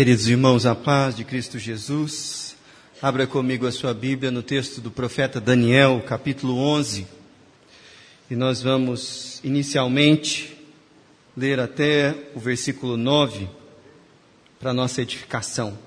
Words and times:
Queridos 0.00 0.28
irmãos, 0.28 0.64
a 0.64 0.74
paz 0.74 1.14
de 1.14 1.24
Cristo 1.24 1.58
Jesus. 1.58 2.56
Abra 3.02 3.26
comigo 3.26 3.66
a 3.66 3.70
sua 3.70 3.92
Bíblia 3.92 4.30
no 4.30 4.42
texto 4.42 4.80
do 4.80 4.90
profeta 4.90 5.38
Daniel, 5.38 6.02
capítulo 6.06 6.56
11. 6.56 7.06
E 8.30 8.34
nós 8.34 8.62
vamos 8.62 9.42
inicialmente 9.44 10.56
ler 11.36 11.60
até 11.60 12.16
o 12.34 12.40
versículo 12.40 12.96
9 12.96 13.46
para 14.58 14.72
nossa 14.72 15.02
edificação. 15.02 15.78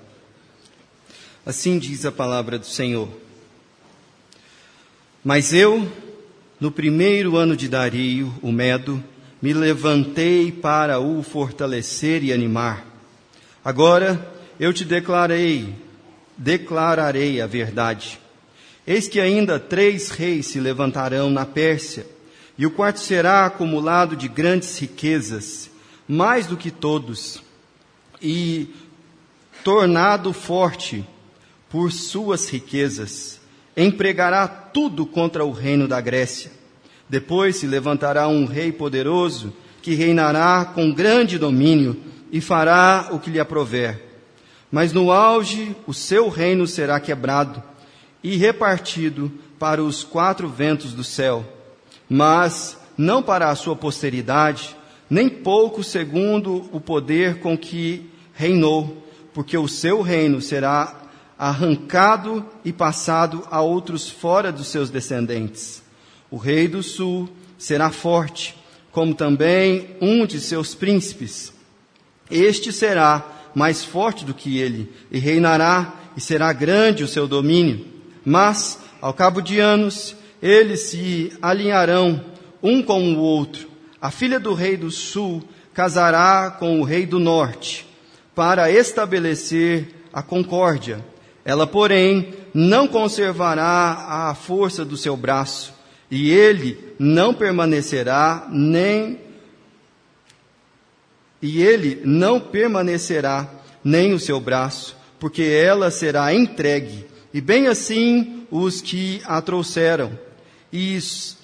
Assim 1.44 1.76
diz 1.76 2.06
a 2.06 2.12
palavra 2.12 2.56
do 2.56 2.66
Senhor. 2.66 3.08
Mas 5.24 5.52
eu, 5.52 5.90
no 6.60 6.70
primeiro 6.70 7.36
ano 7.36 7.56
de 7.56 7.68
Dario, 7.68 8.32
o 8.40 8.52
Medo, 8.52 9.02
me 9.42 9.52
levantei 9.52 10.52
para 10.52 11.00
o 11.00 11.20
fortalecer 11.20 12.22
e 12.22 12.32
animar 12.32 12.93
Agora 13.64 14.30
eu 14.60 14.72
te 14.72 14.84
declarei, 14.84 15.74
declararei 16.36 17.40
a 17.40 17.46
verdade. 17.46 18.20
Eis 18.86 19.08
que 19.08 19.18
ainda 19.18 19.58
três 19.58 20.10
reis 20.10 20.46
se 20.46 20.60
levantarão 20.60 21.30
na 21.30 21.46
Pérsia, 21.46 22.06
e 22.58 22.66
o 22.66 22.70
quarto 22.70 23.00
será 23.00 23.46
acumulado 23.46 24.14
de 24.14 24.28
grandes 24.28 24.78
riquezas, 24.78 25.70
mais 26.06 26.46
do 26.46 26.56
que 26.56 26.70
todos, 26.70 27.42
e 28.20 28.68
tornado 29.64 30.32
forte 30.32 31.04
por 31.70 31.90
suas 31.90 32.48
riquezas, 32.48 33.40
empregará 33.76 34.46
tudo 34.46 35.06
contra 35.06 35.44
o 35.44 35.50
reino 35.50 35.88
da 35.88 36.00
Grécia. 36.00 36.52
Depois 37.08 37.56
se 37.56 37.66
levantará 37.66 38.28
um 38.28 38.44
rei 38.44 38.70
poderoso, 38.70 39.52
que 39.82 39.94
reinará 39.94 40.64
com 40.64 40.92
grande 40.92 41.38
domínio, 41.38 41.96
e 42.34 42.40
fará 42.40 43.10
o 43.12 43.20
que 43.20 43.30
lhe 43.30 43.38
aprover. 43.38 44.02
Mas 44.68 44.92
no 44.92 45.12
auge 45.12 45.76
o 45.86 45.94
seu 45.94 46.28
reino 46.28 46.66
será 46.66 46.98
quebrado 46.98 47.62
e 48.24 48.36
repartido 48.36 49.30
para 49.56 49.80
os 49.80 50.02
quatro 50.02 50.48
ventos 50.48 50.92
do 50.92 51.04
céu, 51.04 51.44
mas 52.10 52.76
não 52.98 53.22
para 53.22 53.50
a 53.50 53.54
sua 53.54 53.76
posteridade, 53.76 54.74
nem 55.08 55.28
pouco 55.28 55.84
segundo 55.84 56.68
o 56.72 56.80
poder 56.80 57.38
com 57.38 57.56
que 57.56 58.10
reinou, 58.32 59.06
porque 59.32 59.56
o 59.56 59.68
seu 59.68 60.02
reino 60.02 60.40
será 60.40 61.02
arrancado 61.38 62.44
e 62.64 62.72
passado 62.72 63.46
a 63.48 63.60
outros 63.60 64.10
fora 64.10 64.50
dos 64.50 64.66
seus 64.66 64.90
descendentes. 64.90 65.84
O 66.28 66.36
rei 66.36 66.66
do 66.66 66.82
sul 66.82 67.28
será 67.56 67.92
forte, 67.92 68.56
como 68.90 69.14
também 69.14 69.90
um 70.00 70.26
de 70.26 70.40
seus 70.40 70.74
príncipes 70.74 71.53
este 72.30 72.72
será 72.72 73.24
mais 73.54 73.84
forte 73.84 74.24
do 74.24 74.34
que 74.34 74.58
ele, 74.58 74.92
e 75.10 75.18
reinará, 75.18 75.94
e 76.16 76.20
será 76.20 76.52
grande 76.52 77.04
o 77.04 77.08
seu 77.08 77.26
domínio. 77.26 77.86
Mas, 78.24 78.78
ao 79.00 79.12
cabo 79.12 79.40
de 79.40 79.58
anos, 79.60 80.16
eles 80.42 80.80
se 80.82 81.32
alinharão 81.40 82.24
um 82.62 82.82
com 82.82 83.14
o 83.14 83.18
outro. 83.18 83.68
A 84.00 84.10
filha 84.10 84.40
do 84.40 84.54
rei 84.54 84.76
do 84.76 84.90
sul 84.90 85.42
casará 85.72 86.50
com 86.58 86.80
o 86.80 86.84
rei 86.84 87.06
do 87.06 87.18
norte, 87.18 87.86
para 88.34 88.70
estabelecer 88.70 89.88
a 90.12 90.22
concórdia. 90.22 91.04
Ela, 91.44 91.66
porém, 91.66 92.34
não 92.52 92.86
conservará 92.88 94.28
a 94.30 94.34
força 94.34 94.84
do 94.84 94.96
seu 94.96 95.16
braço, 95.16 95.74
e 96.10 96.30
ele 96.30 96.94
não 96.98 97.34
permanecerá 97.34 98.46
nem 98.50 99.18
e 101.44 101.60
ele 101.60 102.00
não 102.06 102.40
permanecerá 102.40 103.46
nem 103.84 104.14
o 104.14 104.18
seu 104.18 104.40
braço, 104.40 104.96
porque 105.20 105.42
ela 105.42 105.90
será 105.90 106.32
entregue, 106.32 107.04
e 107.34 107.40
bem 107.40 107.66
assim 107.66 108.46
os 108.50 108.80
que 108.80 109.20
a 109.26 109.42
trouxeram, 109.42 110.18
e, 110.72 110.96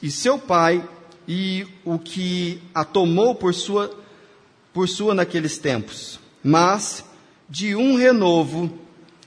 e 0.02 0.10
seu 0.10 0.38
pai, 0.38 0.82
e 1.28 1.66
o 1.84 1.98
que 1.98 2.62
a 2.74 2.82
tomou 2.82 3.34
por 3.34 3.52
sua, 3.52 3.94
por 4.72 4.88
sua 4.88 5.14
naqueles 5.14 5.58
tempos. 5.58 6.18
Mas 6.42 7.04
de 7.46 7.76
um 7.76 7.94
renovo 7.94 8.72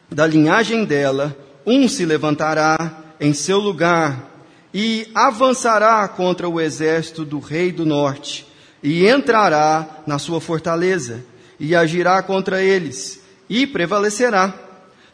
da 0.09 0.25
linhagem 0.25 0.85
dela, 0.85 1.37
um 1.67 1.87
se 1.87 2.03
levantará 2.03 3.13
em 3.19 3.31
seu 3.31 3.59
lugar 3.59 4.27
e 4.73 5.07
avançará 5.13 6.07
contra 6.07 6.49
o 6.49 6.59
exército 6.59 7.23
do 7.23 7.37
rei 7.37 7.71
do 7.71 7.85
norte 7.85 8.51
e 8.83 9.07
entrará 9.07 10.03
na 10.05 10.19
sua 10.19 10.41
fortaleza, 10.41 11.23
e 11.57 11.73
agirá 11.73 12.21
contra 12.21 12.61
eles, 12.61 13.21
e 13.49 13.65
prevalecerá. 13.65 14.53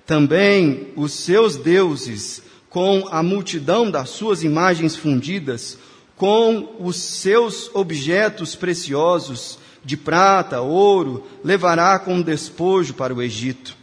Também 0.06 0.88
os 0.96 1.14
seus 1.14 1.56
deuses, 1.56 2.42
com 2.68 3.08
a 3.12 3.22
multidão 3.22 3.90
das 3.90 4.10
suas 4.10 4.44
imagens 4.44 4.96
fundidas, 4.96 5.78
com 6.16 6.76
os 6.80 6.96
seus 6.96 7.70
objetos 7.74 8.56
preciosos, 8.56 9.60
de 9.84 9.96
prata, 9.96 10.62
ouro, 10.62 11.26
levará 11.44 11.98
com 12.00 12.22
despojo 12.22 12.94
para 12.94 13.14
o 13.14 13.22
Egito. 13.22 13.78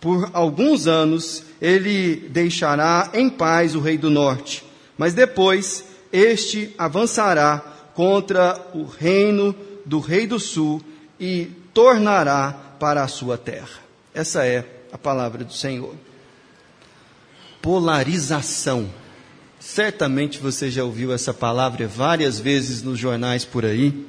Por 0.00 0.30
alguns 0.32 0.86
anos 0.86 1.44
ele 1.60 2.16
deixará 2.30 3.10
em 3.14 3.28
paz 3.28 3.74
o 3.74 3.80
rei 3.80 3.96
do 3.96 4.10
norte, 4.10 4.64
mas 4.98 5.14
depois 5.14 5.84
este 6.12 6.74
avançará 6.76 7.79
contra 8.00 8.58
o 8.72 8.84
reino 8.84 9.54
do 9.84 10.00
rei 10.00 10.26
do 10.26 10.40
sul 10.40 10.82
e 11.20 11.50
tornará 11.74 12.50
para 12.80 13.04
a 13.04 13.08
sua 13.08 13.36
terra. 13.36 13.78
Essa 14.14 14.46
é 14.46 14.64
a 14.90 14.96
palavra 14.96 15.44
do 15.44 15.52
Senhor. 15.52 15.94
Polarização. 17.60 18.88
Certamente 19.58 20.38
você 20.38 20.70
já 20.70 20.82
ouviu 20.82 21.12
essa 21.12 21.34
palavra 21.34 21.86
várias 21.86 22.40
vezes 22.40 22.82
nos 22.82 22.98
jornais 22.98 23.44
por 23.44 23.66
aí. 23.66 24.06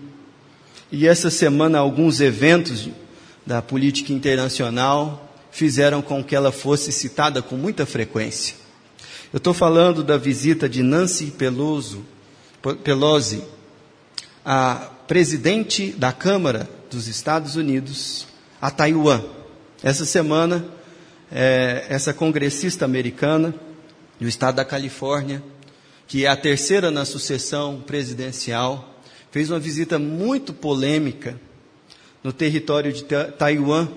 E 0.90 1.06
essa 1.06 1.30
semana 1.30 1.78
alguns 1.78 2.22
eventos 2.22 2.88
da 3.46 3.62
política 3.62 4.14
internacional 4.14 5.36
fizeram 5.52 6.02
com 6.02 6.24
que 6.24 6.34
ela 6.34 6.54
fosse 6.54 6.94
citada 6.94 7.42
com 7.42 7.58
muita 7.58 7.86
frequência. 7.86 8.56
Eu 9.34 9.38
estou 9.38 9.54
falando 9.54 10.02
da 10.02 10.16
visita 10.16 10.70
de 10.70 10.82
Nancy 10.82 11.34
Pelosi 12.86 13.44
a 14.46 14.90
presidente 15.08 15.92
da 15.92 16.12
Câmara 16.12 16.70
dos 16.90 17.08
Estados 17.08 17.56
Unidos 17.56 18.28
a 18.62 18.70
Taiwan. 18.72 19.24
Essa 19.84 20.06
semana, 20.06 20.66
é, 21.32 21.86
essa 21.90 22.14
congressista 22.14 22.86
americana 22.86 23.54
do 24.20 24.28
estado 24.28 24.56
da 24.56 24.66
Califórnia, 24.66 25.42
que 26.08 26.26
é 26.26 26.28
a 26.28 26.36
terceira 26.36 26.92
na 26.92 27.06
sucessão 27.06 27.82
presidencial, 27.82 29.02
fez 29.32 29.50
uma 29.50 29.60
visita 29.60 29.98
muito 29.98 30.54
polêmica 30.54 31.40
no 32.24 32.32
território 32.32 32.92
de 32.92 33.04
Taiwan, 33.38 33.88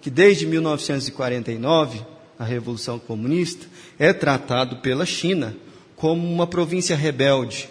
que 0.00 0.10
desde 0.10 0.46
1949, 0.46 2.04
a 2.38 2.44
Revolução 2.44 2.98
Comunista, 2.98 3.66
é 3.98 4.12
tratado 4.12 4.76
pela 4.76 5.06
China 5.06 5.56
como 5.96 6.26
uma 6.26 6.46
província 6.46 6.96
rebelde, 6.96 7.68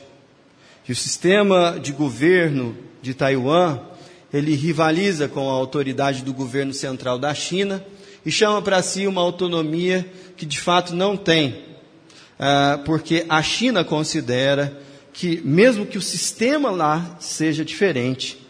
que 0.89 0.93
o 0.93 0.95
sistema 0.95 1.79
de 1.79 1.91
governo 1.91 2.75
de 2.99 3.13
Taiwan 3.13 3.77
ele 4.33 4.55
rivaliza 4.55 5.27
com 5.27 5.47
a 5.47 5.53
autoridade 5.53 6.23
do 6.23 6.33
governo 6.33 6.73
central 6.73 7.19
da 7.19 7.31
China 7.31 7.85
e 8.25 8.31
chama 8.31 8.59
para 8.59 8.81
si 8.81 9.05
uma 9.05 9.21
autonomia 9.21 10.03
que 10.35 10.47
de 10.47 10.59
fato 10.59 10.95
não 10.95 11.15
tem, 11.15 11.63
ah, 12.39 12.81
porque 12.85 13.23
a 13.29 13.39
China 13.43 13.83
considera 13.83 14.81
que, 15.13 15.39
mesmo 15.45 15.85
que 15.85 15.99
o 15.99 16.01
sistema 16.01 16.71
lá 16.71 17.17
seja 17.19 17.63
diferente, 17.63 18.43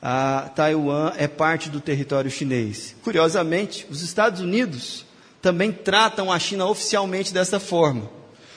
a 0.00 0.50
Taiwan 0.56 1.12
é 1.18 1.28
parte 1.28 1.68
do 1.68 1.78
território 1.78 2.30
chinês. 2.30 2.96
Curiosamente, 3.04 3.86
os 3.90 4.00
Estados 4.00 4.40
Unidos 4.40 5.04
também 5.42 5.72
tratam 5.72 6.32
a 6.32 6.38
China 6.38 6.64
oficialmente 6.64 7.34
dessa 7.34 7.60
forma. 7.60 8.16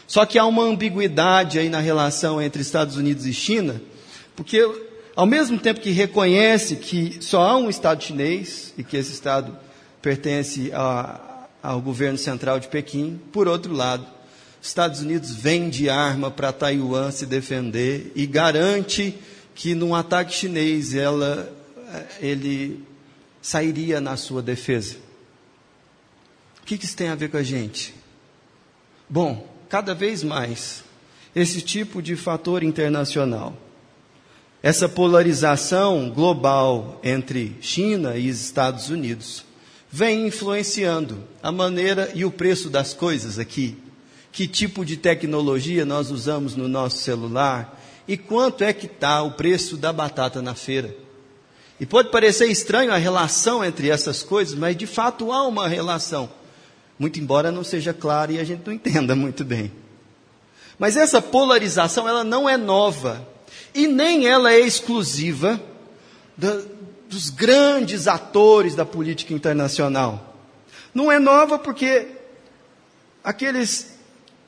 Só 0.10 0.26
que 0.26 0.40
há 0.40 0.46
uma 0.48 0.64
ambiguidade 0.64 1.60
aí 1.60 1.70
na 1.70 1.80
relação 1.80 2.42
entre 2.42 2.64
Estados 2.64 2.98
Unidos 2.98 3.28
e 3.28 3.34
China, 3.34 3.80
porque 4.36 4.60
ao 5.16 5.28
mesmo 5.28 5.60
tempo 5.60 5.80
que 5.80 5.92
reconhece 5.92 6.78
que 6.78 7.20
só 7.22 7.44
há 7.44 7.56
um 7.56 7.70
Estado 7.70 8.04
chinês 8.04 8.74
e 8.76 8.84
que 8.84 8.98
esse 8.98 9.14
Estado 9.14 9.56
pertence 10.02 10.72
a, 10.74 11.46
ao 11.62 11.80
governo 11.80 12.18
central 12.18 12.60
de 12.60 12.68
Pequim, 12.68 13.22
por 13.32 13.48
outro 13.48 13.72
lado, 13.72 14.04
Estados 14.60 15.02
Unidos 15.02 15.36
vende 15.36 15.92
arma 15.92 16.32
para 16.32 16.52
Taiwan 16.52 17.12
se 17.12 17.28
defender 17.28 18.12
e 18.16 18.26
garante 18.26 19.16
que 19.54 19.76
num 19.76 19.94
ataque 19.94 20.34
chinês 20.34 20.96
ela, 20.96 21.54
ele 22.20 22.84
sairia 23.44 24.02
na 24.02 24.18
sua 24.18 24.42
defesa. 24.42 24.96
O 26.64 26.66
que 26.66 26.84
isso 26.84 26.98
tem 26.98 27.10
a 27.10 27.16
ver 27.16 27.30
com 27.30 27.38
a 27.38 27.44
gente? 27.44 27.94
Bom, 29.08 29.49
cada 29.70 29.94
vez 29.94 30.24
mais 30.24 30.84
esse 31.36 31.62
tipo 31.62 32.02
de 32.02 32.16
fator 32.16 32.64
internacional. 32.64 33.56
Essa 34.62 34.90
polarização 34.90 36.10
global 36.10 37.00
entre 37.04 37.56
China 37.62 38.18
e 38.18 38.28
Estados 38.28 38.90
Unidos 38.90 39.46
vem 39.90 40.28
influenciando 40.28 41.24
a 41.42 41.52
maneira 41.52 42.12
e 42.14 42.26
o 42.26 42.32
preço 42.32 42.70
das 42.70 42.94
coisas 42.94 43.40
aqui. 43.40 43.78
Que 44.32 44.48
tipo 44.48 44.84
de 44.84 44.98
tecnologia 44.98 45.86
nós 45.86 46.12
usamos 46.12 46.56
no 46.56 46.68
nosso 46.68 46.98
celular 46.98 47.80
e 48.08 48.18
quanto 48.18 48.64
é 48.64 48.74
que 48.74 48.88
está 48.88 49.22
o 49.22 49.32
preço 49.32 49.78
da 49.78 49.94
batata 49.94 50.42
na 50.42 50.56
feira. 50.56 50.94
E 51.80 51.86
pode 51.86 52.10
parecer 52.10 52.48
estranho 52.48 52.92
a 52.92 52.98
relação 52.98 53.64
entre 53.64 53.90
essas 53.90 54.22
coisas, 54.22 54.56
mas 54.56 54.76
de 54.76 54.86
fato 54.86 55.32
há 55.32 55.48
uma 55.48 55.68
relação. 55.68 56.30
Muito 57.00 57.20
embora 57.20 57.52
não 57.52 57.64
seja 57.64 57.94
clara 57.94 58.34
e 58.34 58.40
a 58.40 58.44
gente 58.44 58.62
não 58.66 58.74
entenda 58.74 59.16
muito 59.16 59.46
bem. 59.46 59.72
Mas 60.78 60.98
essa 60.98 61.22
polarização 61.22 62.08
ela 62.08 62.24
não 62.24 62.48
é 62.48 62.58
nova 62.58 63.26
e 63.74 63.88
nem 63.88 64.28
ela 64.28 64.52
é 64.52 64.60
exclusiva 64.60 65.60
da, 66.38 66.62
dos 67.10 67.30
grandes 67.30 68.08
atores 68.08 68.76
da 68.76 68.86
política 68.86 69.34
internacional. 69.34 70.38
Não 70.94 71.12
é 71.12 71.20
nova 71.20 71.58
porque 71.58 72.08
aqueles 73.24 73.98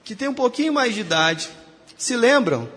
que 0.03 0.15
têm 0.15 0.27
um 0.27 0.33
pouquinho 0.33 0.73
mais 0.73 0.93
de 0.93 1.01
idade 1.01 1.49
se 1.97 2.15
lembram 2.15 2.67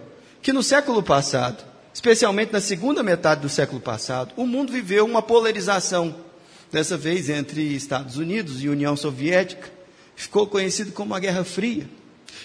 que 0.43 0.53
no 0.53 0.63
século 0.63 1.03
passado, 1.03 1.65
especialmente 1.93 2.53
na 2.53 2.61
segunda 2.61 3.03
metade 3.03 3.41
do 3.41 3.49
século 3.49 3.81
passado, 3.81 4.35
o 4.37 4.47
mundo 4.47 4.73
viveu 4.73 5.05
uma 5.05 5.23
polarização, 5.23 6.15
dessa 6.71 6.97
vez 6.97 7.29
entre 7.29 7.63
Estados 7.75 8.17
Unidos 8.17 8.63
e 8.63 8.69
União 8.69 8.97
Soviética, 8.97 9.71
ficou 10.17 10.47
conhecido 10.47 10.93
como 10.93 11.15
a 11.15 11.19
Guerra 11.19 11.45
Fria. 11.45 11.89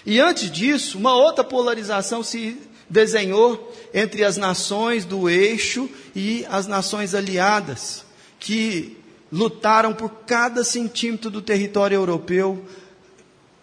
E 0.06 0.20
antes 0.20 0.52
disso, 0.52 0.98
uma 0.98 1.16
outra 1.16 1.44
polarização 1.44 2.24
se 2.24 2.58
desenhou 2.90 3.72
entre 3.94 4.24
as 4.24 4.38
nações 4.38 5.06
do 5.06 5.30
eixo 5.30 5.90
e 6.16 6.46
as 6.50 6.68
nações 6.68 7.14
aliadas, 7.14 8.04
que 8.40 8.98
lutaram 9.32 9.94
por 9.94 10.10
cada 10.26 10.64
centímetro 10.64 11.30
do 11.30 11.42
território 11.42 11.96
europeu, 11.96 12.66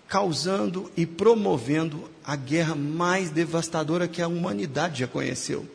causando 0.06 0.90
e 0.96 1.04
promovendo 1.04 2.08
a 2.24 2.36
guerra 2.36 2.76
mais 2.76 3.30
devastadora 3.30 4.06
que 4.06 4.22
a 4.22 4.28
humanidade 4.28 5.00
já 5.00 5.06
conheceu. 5.08 5.66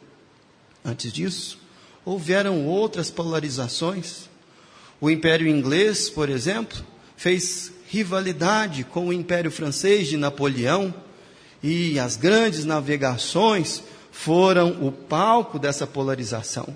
Antes 0.83 1.11
disso, 1.11 1.59
houveram 2.05 2.65
outras 2.65 3.11
polarizações. 3.11 4.29
O 5.01 5.09
Império 5.09 5.48
Inglês, 5.48 6.12
por 6.12 6.30
exemplo, 6.30 6.77
fez 7.18 7.71
rivalidade 7.88 8.83
com 8.83 9.07
o 9.07 9.13
Império 9.13 9.50
Francês 9.50 10.07
de 10.07 10.15
Napoleão, 10.15 10.94
e 11.63 12.00
as 12.00 12.15
grandes 12.15 12.65
navegações 12.65 13.81
foram 14.12 14.86
o 14.86 14.92
palco 14.92 15.57
dessa 15.57 15.88
polarização. 15.88 16.68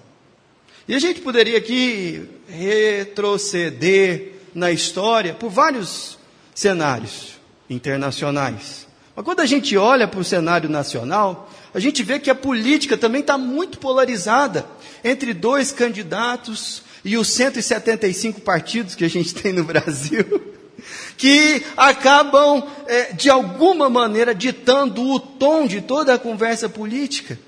E 0.87 0.95
a 0.95 0.99
gente 0.99 1.21
poderia 1.21 1.59
aqui 1.59 2.27
retroceder 2.47 4.33
na 4.55 4.71
história 4.71 5.35
por 5.35 5.51
vários 5.51 6.17
cenários 6.53 7.39
internacionais. 7.69 8.87
Mas 9.15 9.23
quando 9.23 9.41
a 9.41 9.45
gente 9.45 9.77
olha 9.77 10.07
para 10.07 10.19
o 10.19 10.23
cenário 10.23 10.69
nacional, 10.69 11.49
a 11.73 11.79
gente 11.79 12.01
vê 12.01 12.19
que 12.19 12.29
a 12.31 12.35
política 12.35 12.97
também 12.97 13.21
está 13.21 13.37
muito 13.37 13.77
polarizada 13.77 14.65
entre 15.03 15.31
dois 15.31 15.71
candidatos 15.71 16.84
e 17.05 17.15
os 17.17 17.29
175 17.29 18.41
partidos 18.41 18.95
que 18.95 19.05
a 19.05 19.09
gente 19.09 19.33
tem 19.35 19.53
no 19.53 19.63
Brasil 19.63 20.25
que 21.17 21.63
acabam, 21.77 22.67
é, 22.87 23.13
de 23.13 23.29
alguma 23.29 23.89
maneira, 23.89 24.33
ditando 24.33 25.01
o 25.03 25.19
tom 25.19 25.67
de 25.67 25.81
toda 25.81 26.15
a 26.15 26.19
conversa 26.19 26.67
política. 26.67 27.39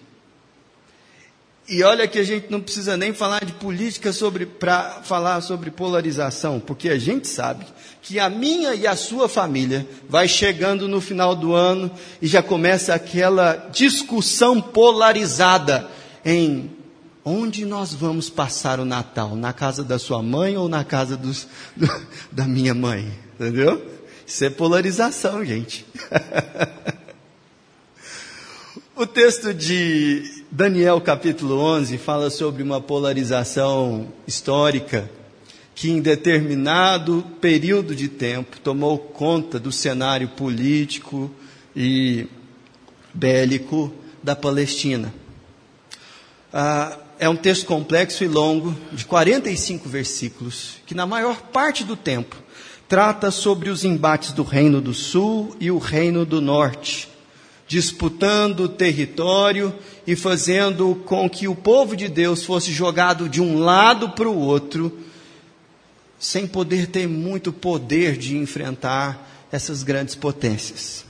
E 1.67 1.83
olha 1.83 2.07
que 2.07 2.17
a 2.17 2.23
gente 2.23 2.49
não 2.49 2.61
precisa 2.61 2.95
nem 2.95 3.13
falar 3.13 3.43
de 3.43 3.51
política 3.51 4.11
para 4.57 5.01
falar 5.03 5.41
sobre 5.41 5.69
polarização, 5.69 6.61
porque 6.61 6.87
a 6.87 6.97
gente 6.97 7.27
sabe 7.27 7.65
que 8.01 8.19
a 8.19 8.29
minha 8.29 8.73
e 8.73 8.87
a 8.87 8.95
sua 8.95 9.27
família 9.27 9.85
vai 10.07 10.29
chegando 10.29 10.87
no 10.87 11.01
final 11.01 11.35
do 11.35 11.53
ano 11.53 11.91
e 12.21 12.27
já 12.27 12.41
começa 12.41 12.93
aquela 12.95 13.67
discussão 13.69 14.61
polarizada 14.61 15.89
em 16.23 16.76
onde 17.27 17.65
nós 17.65 17.93
vamos 17.93 18.29
passar 18.29 18.79
o 18.79 18.85
Natal, 18.85 19.35
na 19.35 19.51
casa 19.51 19.83
da 19.83 19.99
sua 19.99 20.23
mãe 20.23 20.55
ou 20.55 20.69
na 20.69 20.85
casa 20.85 21.17
dos, 21.17 21.45
do, 21.75 21.85
da 22.31 22.45
minha 22.45 22.73
mãe. 22.73 23.11
Entendeu? 23.35 23.85
Isso 24.25 24.45
é 24.45 24.49
polarização, 24.49 25.43
gente. 25.43 25.85
o 28.95 29.05
texto 29.05 29.53
de 29.53 30.45
Daniel, 30.49 31.01
capítulo 31.01 31.59
11, 31.59 31.97
fala 31.97 32.29
sobre 32.29 32.63
uma 32.63 32.79
polarização 32.79 34.07
histórica 34.25 35.09
que, 35.75 35.91
em 35.91 35.99
determinado 35.99 37.25
período 37.41 37.93
de 37.93 38.07
tempo, 38.07 38.57
tomou 38.61 38.97
conta 38.97 39.59
do 39.59 39.71
cenário 39.71 40.29
político 40.29 41.29
e 41.75 42.25
bélico 43.13 43.93
da 44.23 44.35
Palestina. 44.35 45.13
Ah, 46.53 46.97
é 47.19 47.27
um 47.27 47.35
texto 47.35 47.65
complexo 47.65 48.23
e 48.23 48.27
longo, 48.27 48.75
de 48.91 49.05
45 49.05 49.89
versículos, 49.89 50.75
que, 50.85 50.93
na 50.93 51.05
maior 51.05 51.41
parte 51.41 51.83
do 51.83 51.95
tempo, 51.95 52.35
trata 52.87 53.31
sobre 53.31 53.69
os 53.69 53.83
embates 53.83 54.31
do 54.31 54.43
Reino 54.43 54.79
do 54.79 54.93
Sul 54.93 55.55
e 55.59 55.71
o 55.71 55.77
Reino 55.77 56.25
do 56.25 56.39
Norte, 56.39 57.09
disputando 57.67 58.61
o 58.61 58.69
território 58.69 59.73
e 60.05 60.15
fazendo 60.15 60.95
com 61.05 61.29
que 61.29 61.47
o 61.47 61.55
povo 61.55 61.95
de 61.95 62.07
Deus 62.07 62.43
fosse 62.43 62.71
jogado 62.71 63.27
de 63.27 63.41
um 63.41 63.59
lado 63.59 64.09
para 64.09 64.29
o 64.29 64.39
outro, 64.39 64.99
sem 66.19 66.47
poder 66.47 66.87
ter 66.87 67.07
muito 67.07 67.51
poder 67.51 68.17
de 68.17 68.37
enfrentar 68.37 69.47
essas 69.51 69.83
grandes 69.83 70.15
potências. 70.15 71.05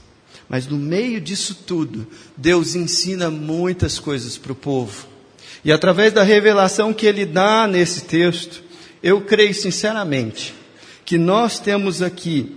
Mas 0.48 0.66
no 0.66 0.76
meio 0.76 1.20
disso 1.20 1.54
tudo, 1.66 2.06
Deus 2.36 2.74
ensina 2.74 3.30
muitas 3.30 3.98
coisas 3.98 4.38
para 4.38 4.52
o 4.52 4.56
povo. 4.56 5.07
E 5.64 5.72
através 5.72 6.12
da 6.12 6.22
revelação 6.22 6.92
que 6.92 7.06
ele 7.06 7.26
dá 7.26 7.66
nesse 7.66 8.02
texto, 8.02 8.62
eu 9.02 9.20
creio 9.20 9.54
sinceramente 9.54 10.54
que 11.04 11.18
nós 11.18 11.58
temos 11.58 12.02
aqui 12.02 12.56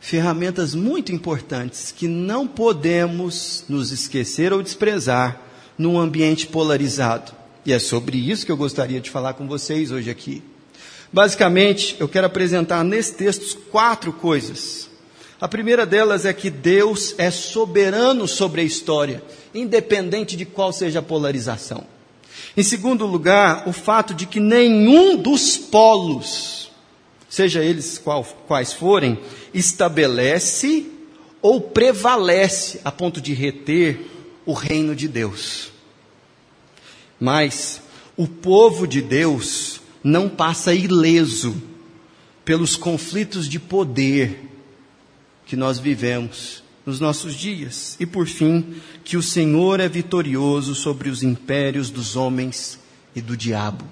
ferramentas 0.00 0.74
muito 0.74 1.12
importantes 1.12 1.92
que 1.92 2.08
não 2.08 2.46
podemos 2.46 3.64
nos 3.68 3.90
esquecer 3.90 4.52
ou 4.52 4.62
desprezar 4.62 5.40
num 5.76 5.98
ambiente 5.98 6.46
polarizado. 6.46 7.32
E 7.64 7.72
é 7.72 7.78
sobre 7.78 8.16
isso 8.16 8.46
que 8.46 8.52
eu 8.52 8.56
gostaria 8.56 9.00
de 9.00 9.10
falar 9.10 9.34
com 9.34 9.46
vocês 9.46 9.90
hoje 9.90 10.10
aqui. 10.10 10.42
Basicamente, 11.12 11.96
eu 11.98 12.08
quero 12.08 12.26
apresentar 12.26 12.84
nesse 12.84 13.14
texto 13.14 13.58
quatro 13.70 14.12
coisas. 14.12 14.88
A 15.40 15.46
primeira 15.46 15.86
delas 15.86 16.24
é 16.24 16.32
que 16.32 16.50
Deus 16.50 17.14
é 17.18 17.30
soberano 17.30 18.26
sobre 18.26 18.60
a 18.60 18.64
história, 18.64 19.22
independente 19.54 20.36
de 20.36 20.44
qual 20.44 20.72
seja 20.72 20.98
a 20.98 21.02
polarização. 21.02 21.84
Em 22.56 22.62
segundo 22.62 23.06
lugar, 23.06 23.68
o 23.68 23.72
fato 23.72 24.14
de 24.14 24.26
que 24.26 24.40
nenhum 24.40 25.16
dos 25.16 25.56
polos 25.56 26.70
seja 27.28 27.62
eles 27.62 27.98
qual, 27.98 28.24
quais 28.46 28.72
forem, 28.72 29.18
estabelece 29.52 30.90
ou 31.42 31.60
prevalece 31.60 32.80
a 32.84 32.90
ponto 32.90 33.20
de 33.20 33.34
reter 33.34 34.00
o 34.46 34.52
reino 34.52 34.96
de 34.96 35.06
Deus. 35.06 35.70
Mas 37.20 37.82
o 38.16 38.26
povo 38.26 38.86
de 38.86 39.02
Deus 39.02 39.80
não 40.02 40.28
passa 40.28 40.74
ileso 40.74 41.60
pelos 42.44 42.76
conflitos 42.76 43.48
de 43.48 43.58
poder 43.58 44.48
que 45.46 45.54
nós 45.54 45.78
vivemos 45.78 46.62
nos 46.84 46.98
nossos 46.98 47.34
dias. 47.34 47.96
E 48.00 48.06
por 48.06 48.26
fim, 48.26 48.80
que 49.08 49.16
o 49.16 49.22
Senhor 49.22 49.80
é 49.80 49.88
vitorioso 49.88 50.74
sobre 50.74 51.08
os 51.08 51.22
impérios 51.22 51.88
dos 51.88 52.14
homens 52.14 52.78
e 53.16 53.22
do 53.22 53.38
diabo. 53.38 53.82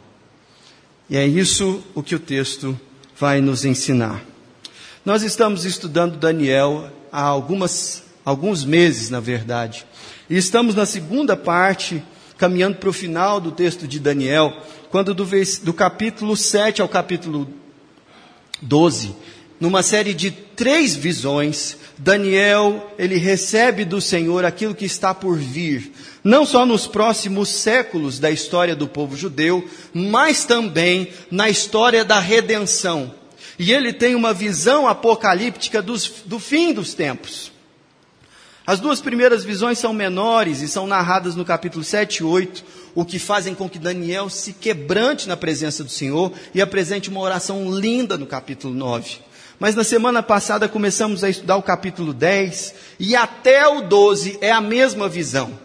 E 1.08 1.16
é 1.16 1.26
isso 1.26 1.82
o 1.94 2.02
que 2.02 2.14
o 2.14 2.18
texto 2.18 2.78
vai 3.18 3.40
nos 3.40 3.64
ensinar. 3.64 4.22
Nós 5.06 5.22
estamos 5.22 5.64
estudando 5.64 6.18
Daniel 6.18 6.92
há 7.10 7.22
algumas, 7.22 8.02
alguns 8.26 8.62
meses, 8.62 9.08
na 9.08 9.18
verdade, 9.18 9.86
e 10.28 10.36
estamos 10.36 10.74
na 10.74 10.84
segunda 10.84 11.34
parte, 11.34 12.02
caminhando 12.36 12.76
para 12.76 12.90
o 12.90 12.92
final 12.92 13.40
do 13.40 13.50
texto 13.50 13.88
de 13.88 13.98
Daniel, 13.98 14.52
quando 14.90 15.14
do, 15.14 15.26
do 15.62 15.72
capítulo 15.72 16.36
7 16.36 16.82
ao 16.82 16.88
capítulo 16.90 17.48
12, 18.60 19.16
numa 19.58 19.82
série 19.82 20.12
de 20.12 20.30
três 20.30 20.94
visões, 20.94 21.76
Daniel, 21.98 22.92
ele 22.98 23.16
recebe 23.16 23.84
do 23.84 24.00
Senhor 24.00 24.44
aquilo 24.44 24.74
que 24.74 24.84
está 24.84 25.14
por 25.14 25.38
vir, 25.38 25.92
não 26.22 26.44
só 26.44 26.66
nos 26.66 26.86
próximos 26.86 27.48
séculos 27.48 28.18
da 28.18 28.30
história 28.30 28.76
do 28.76 28.86
povo 28.86 29.16
judeu, 29.16 29.66
mas 29.94 30.44
também 30.44 31.08
na 31.30 31.48
história 31.48 32.04
da 32.04 32.20
redenção. 32.20 33.14
E 33.58 33.72
ele 33.72 33.92
tem 33.92 34.14
uma 34.14 34.34
visão 34.34 34.86
apocalíptica 34.86 35.80
dos, 35.80 36.22
do 36.26 36.38
fim 36.38 36.74
dos 36.74 36.92
tempos. 36.92 37.50
As 38.66 38.80
duas 38.80 39.00
primeiras 39.00 39.44
visões 39.44 39.78
são 39.78 39.92
menores 39.92 40.60
e 40.60 40.68
são 40.68 40.86
narradas 40.86 41.36
no 41.36 41.44
capítulo 41.44 41.84
7 41.84 42.16
e 42.16 42.24
8, 42.24 42.64
o 42.96 43.04
que 43.04 43.18
fazem 43.18 43.54
com 43.54 43.68
que 43.70 43.78
Daniel 43.78 44.28
se 44.28 44.52
quebrante 44.52 45.28
na 45.28 45.36
presença 45.36 45.84
do 45.84 45.90
Senhor 45.90 46.32
e 46.52 46.60
apresente 46.60 47.08
uma 47.08 47.20
oração 47.20 47.70
linda 47.70 48.18
no 48.18 48.26
capítulo 48.26 48.74
9. 48.74 49.20
Mas 49.58 49.74
na 49.74 49.84
semana 49.84 50.22
passada 50.22 50.68
começamos 50.68 51.24
a 51.24 51.30
estudar 51.30 51.56
o 51.56 51.62
capítulo 51.62 52.12
10 52.12 52.74
e 53.00 53.16
até 53.16 53.66
o 53.66 53.80
12 53.80 54.38
é 54.42 54.52
a 54.52 54.60
mesma 54.60 55.08
visão. 55.08 55.58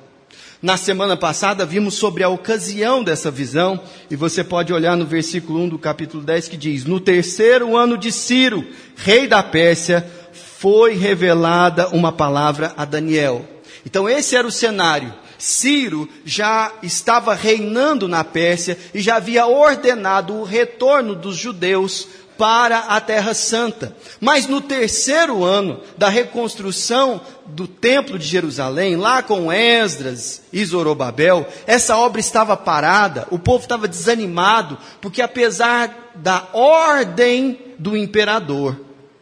Na 0.62 0.78
semana 0.78 1.18
passada 1.18 1.66
vimos 1.66 1.96
sobre 1.96 2.24
a 2.24 2.30
ocasião 2.30 3.04
dessa 3.04 3.32
visão, 3.32 3.82
e 4.10 4.16
você 4.16 4.44
pode 4.44 4.72
olhar 4.72 4.96
no 4.96 5.06
versículo 5.06 5.60
1 5.64 5.70
do 5.70 5.80
capítulo 5.80 6.24
10 6.24 6.48
que 6.48 6.56
diz: 6.56 6.86
No 6.86 7.00
terceiro 7.00 7.76
ano 7.76 7.98
de 7.98 8.12
Ciro, 8.12 8.66
rei 8.96 9.28
da 9.28 9.42
Pérsia, 9.42 10.10
foi 10.32 10.94
revelada 10.94 11.90
uma 11.90 12.12
palavra 12.12 12.74
a 12.78 12.86
Daniel. 12.86 13.44
Então 13.86 14.08
esse 14.08 14.36
era 14.36 14.48
o 14.48 14.52
cenário. 14.52 15.14
Ciro 15.42 16.08
já 16.24 16.72
estava 16.84 17.34
reinando 17.34 18.08
na 18.08 18.24
Pérsia 18.24 18.78
e 18.94 19.02
já 19.02 19.16
havia 19.16 19.48
ordenado 19.48 20.36
o 20.36 20.44
retorno 20.44 21.16
dos 21.16 21.36
judeus 21.36 22.08
para 22.42 22.80
a 22.80 23.00
Terra 23.00 23.36
Santa. 23.36 23.96
Mas 24.20 24.48
no 24.48 24.62
terceiro 24.62 25.44
ano 25.44 25.80
da 25.96 26.10
reconstrução 26.10 27.22
do 27.46 27.68
Templo 27.68 28.18
de 28.18 28.26
Jerusalém, 28.26 28.96
lá 28.96 29.22
com 29.22 29.54
Esdras 29.54 30.42
e 30.52 30.66
Zorobabel, 30.66 31.48
essa 31.68 31.96
obra 31.96 32.20
estava 32.20 32.58
parada, 32.58 33.28
o 33.30 33.38
povo 33.38 33.62
estava 33.62 33.88
desanimado, 33.88 34.76
porque 35.00 35.22
apesar 35.22 36.14
da 36.16 36.48
ordem 36.52 37.60
do 37.78 37.96
imperador 37.96 38.76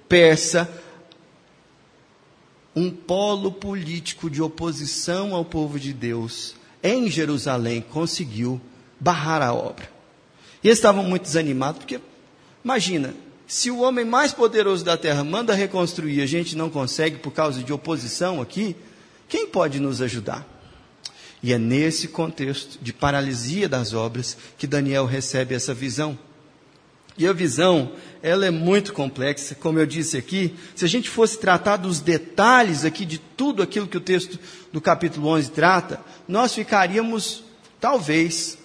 persa, 0.08 0.70
um 2.74 2.90
polo 2.90 3.52
político 3.52 4.30
de 4.30 4.42
oposição 4.42 5.36
ao 5.36 5.44
povo 5.44 5.78
de 5.78 5.92
Deus 5.92 6.56
em 6.82 7.12
Jerusalém 7.12 7.82
conseguiu 7.82 8.62
barrar 8.98 9.42
a 9.42 9.54
obra. 9.54 9.92
E 10.64 10.70
eles 10.70 10.78
estavam 10.78 11.04
muito 11.04 11.24
desanimados, 11.24 11.80
porque 11.80 12.00
Imagina, 12.63 13.13
se 13.48 13.72
o 13.72 13.80
homem 13.80 14.06
mais 14.06 14.32
poderoso 14.32 14.86
da 14.86 14.96
terra 14.96 15.24
manda 15.24 15.56
reconstruir, 15.56 16.22
a 16.22 16.25
gente 16.25 16.56
não 16.56 16.70
consegue 16.70 17.18
por 17.18 17.32
causa 17.32 17.63
de 17.63 17.74
oposição 17.74 18.42
aqui, 18.42 18.75
quem 19.28 19.48
pode 19.48 19.80
nos 19.80 20.01
ajudar? 20.01 20.48
E 21.42 21.51
é 21.51 21.58
nesse 21.58 22.10
contexto 22.10 22.78
de 22.80 22.94
paralisia 22.94 23.68
das 23.68 23.94
obras 23.94 24.38
que 24.58 24.68
Daniel 24.68 25.06
recebe 25.06 25.56
essa 25.56 25.74
visão. 25.74 26.16
E 27.18 27.28
a 27.28 27.34
visão, 27.34 27.94
ela 28.22 28.46
é 28.46 28.51
muito 28.51 28.94
complexa, 28.94 29.56
como 29.56 29.80
eu 29.80 29.86
disse 29.88 30.16
aqui. 30.16 30.56
Se 30.75 30.86
a 30.86 30.88
gente 30.88 31.10
fosse 31.10 31.39
tratar 31.39 31.78
dos 31.78 32.00
detalhes 32.00 32.86
aqui 32.86 33.04
de 33.04 33.18
tudo 33.18 33.63
aquilo 33.63 33.88
que 33.88 33.98
o 33.98 34.01
texto 34.01 34.38
do 34.72 34.80
capítulo 34.80 35.28
11 35.30 35.50
trata, 35.51 36.00
nós 36.28 36.54
ficaríamos, 36.54 37.44
talvez, 37.80 38.59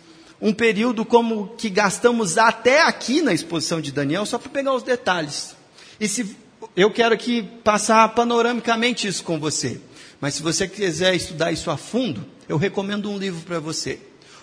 um 0.44 0.52
período 0.52 1.06
como 1.06 1.54
que 1.56 1.70
gastamos 1.70 2.36
até 2.36 2.82
aqui 2.82 3.22
na 3.22 3.32
exposição 3.32 3.80
de 3.80 3.90
Daniel, 3.90 4.26
só 4.26 4.38
para 4.38 4.50
pegar 4.50 4.74
os 4.74 4.82
detalhes. 4.82 5.56
E 5.98 6.06
se 6.06 6.36
eu 6.76 6.90
quero 6.90 7.14
aqui 7.14 7.42
passar 7.64 8.06
panoramicamente 8.10 9.08
isso 9.08 9.24
com 9.24 9.40
você. 9.40 9.80
Mas 10.20 10.34
se 10.34 10.42
você 10.42 10.68
quiser 10.68 11.14
estudar 11.14 11.50
isso 11.50 11.70
a 11.70 11.78
fundo, 11.78 12.26
eu 12.46 12.58
recomendo 12.58 13.10
um 13.10 13.16
livro 13.16 13.40
para 13.40 13.58
você. 13.58 13.98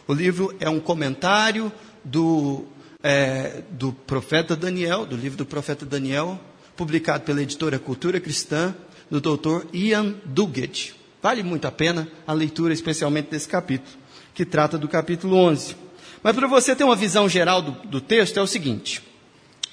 O 0.07 0.13
livro 0.13 0.55
é 0.59 0.67
um 0.67 0.79
comentário 0.79 1.71
do, 2.03 2.65
é, 3.03 3.61
do 3.69 3.93
profeta 3.93 4.55
Daniel, 4.55 5.05
do 5.05 5.15
livro 5.15 5.37
do 5.37 5.45
profeta 5.45 5.85
Daniel, 5.85 6.39
publicado 6.75 7.25
pela 7.25 7.43
editora 7.43 7.77
Cultura 7.77 8.19
Cristã, 8.19 8.73
do 9.07 9.21
doutor 9.21 9.67
Ian 9.71 10.15
Duguid. 10.25 10.95
Vale 11.21 11.43
muito 11.43 11.67
a 11.67 11.71
pena 11.71 12.07
a 12.25 12.33
leitura, 12.33 12.73
especialmente 12.73 13.29
desse 13.29 13.47
capítulo, 13.47 13.95
que 14.33 14.43
trata 14.43 14.79
do 14.79 14.87
capítulo 14.87 15.35
11. 15.35 15.80
Mas 16.23 16.35
para 16.35 16.47
você 16.47 16.75
ter 16.75 16.83
uma 16.83 16.95
visão 16.95 17.27
geral 17.27 17.61
do, 17.61 17.71
do 17.87 18.01
texto, 18.01 18.37
é 18.37 18.41
o 18.41 18.47
seguinte: 18.47 19.01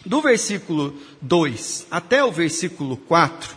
do 0.05 0.21
versículo 0.21 0.95
2 1.21 1.87
até 1.91 2.25
o 2.25 2.33
versículo 2.33 2.97
4, 2.97 3.57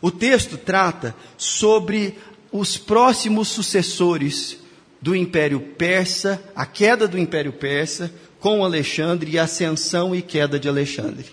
o 0.00 0.10
texto 0.10 0.58
trata 0.58 1.14
sobre 1.36 2.18
os 2.50 2.76
próximos 2.76 3.48
sucessores 3.48 4.58
do 5.00 5.14
Império 5.14 5.60
Persa, 5.60 6.42
a 6.54 6.64
queda 6.64 7.06
do 7.06 7.18
Império 7.18 7.52
Persa, 7.52 8.12
com 8.40 8.64
Alexandre 8.64 9.32
e 9.32 9.38
a 9.38 9.44
ascensão 9.44 10.14
e 10.14 10.22
queda 10.22 10.58
de 10.58 10.68
Alexandre. 10.68 11.26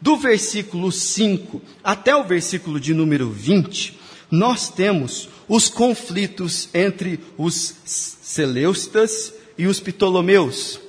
Do 0.00 0.16
versículo 0.16 0.92
5 0.92 1.62
até 1.82 2.14
o 2.14 2.24
versículo 2.24 2.78
de 2.78 2.92
número 2.92 3.30
20, 3.30 3.98
nós 4.30 4.68
temos 4.68 5.28
os 5.48 5.68
conflitos 5.68 6.68
entre 6.74 7.20
os 7.38 7.74
Seleucidas 7.84 9.32
e 9.58 9.66
os 9.66 9.80
Ptolomeus, 9.80 10.80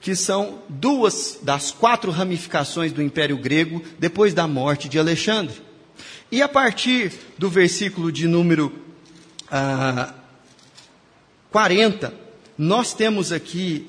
que 0.00 0.14
são 0.14 0.62
duas 0.68 1.38
das 1.42 1.70
quatro 1.70 2.10
ramificações 2.10 2.92
do 2.92 3.02
Império 3.02 3.36
Grego 3.36 3.82
depois 3.98 4.32
da 4.32 4.46
morte 4.46 4.88
de 4.88 4.98
Alexandre. 4.98 5.60
E 6.32 6.40
a 6.40 6.48
partir 6.48 7.12
do 7.36 7.48
versículo 7.50 8.10
de 8.10 8.26
número 8.26 8.72
ah, 9.50 10.14
40, 11.50 12.14
nós 12.56 12.94
temos 12.94 13.32
aqui 13.32 13.88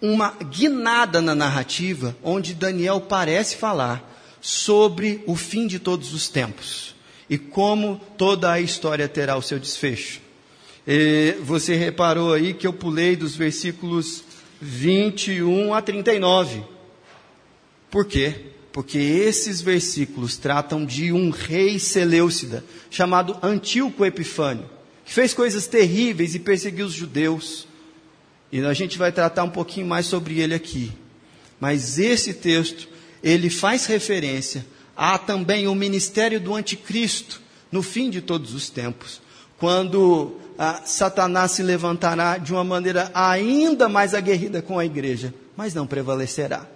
uma 0.00 0.30
guinada 0.30 1.20
na 1.20 1.34
narrativa, 1.34 2.16
onde 2.22 2.54
Daniel 2.54 3.00
parece 3.00 3.56
falar 3.56 4.08
sobre 4.40 5.22
o 5.26 5.34
fim 5.34 5.66
de 5.66 5.78
todos 5.78 6.14
os 6.14 6.28
tempos 6.28 6.94
e 7.28 7.36
como 7.36 8.00
toda 8.16 8.52
a 8.52 8.60
história 8.60 9.08
terá 9.08 9.36
o 9.36 9.42
seu 9.42 9.58
desfecho. 9.58 10.20
Você 11.44 11.74
reparou 11.74 12.32
aí 12.32 12.54
que 12.54 12.66
eu 12.66 12.72
pulei 12.72 13.14
dos 13.14 13.36
versículos 13.36 14.24
21 14.60 15.74
a 15.74 15.82
39. 15.82 16.62
Por 17.90 18.06
quê? 18.06 18.52
Porque 18.72 18.96
esses 18.96 19.60
versículos 19.60 20.38
tratam 20.38 20.86
de 20.86 21.12
um 21.12 21.30
rei 21.30 21.78
Seleucida, 21.78 22.64
chamado 22.90 23.36
Antíoco 23.42 24.04
Epifânio, 24.04 24.68
que 25.04 25.12
fez 25.12 25.34
coisas 25.34 25.66
terríveis 25.66 26.34
e 26.34 26.38
perseguiu 26.38 26.86
os 26.86 26.94
judeus. 26.94 27.66
E 28.50 28.60
a 28.60 28.72
gente 28.72 28.96
vai 28.96 29.12
tratar 29.12 29.44
um 29.44 29.50
pouquinho 29.50 29.86
mais 29.86 30.06
sobre 30.06 30.40
ele 30.40 30.54
aqui. 30.54 30.90
Mas 31.60 31.98
esse 31.98 32.32
texto, 32.32 32.88
ele 33.22 33.50
faz 33.50 33.84
referência 33.84 34.64
a 34.96 35.18
também 35.18 35.66
o 35.68 35.74
ministério 35.74 36.40
do 36.40 36.54
anticristo 36.54 37.42
no 37.70 37.82
fim 37.82 38.08
de 38.08 38.22
todos 38.22 38.54
os 38.54 38.70
tempos, 38.70 39.20
quando 39.58 40.36
ah, 40.58 40.82
Satanás 40.84 41.52
se 41.52 41.62
levantará 41.62 42.36
de 42.36 42.52
uma 42.52 42.64
maneira 42.64 43.10
ainda 43.14 43.88
mais 43.88 44.12
aguerrida 44.12 44.60
com 44.60 44.78
a 44.78 44.84
igreja, 44.84 45.32
mas 45.56 45.72
não 45.72 45.86
prevalecerá. 45.86 46.66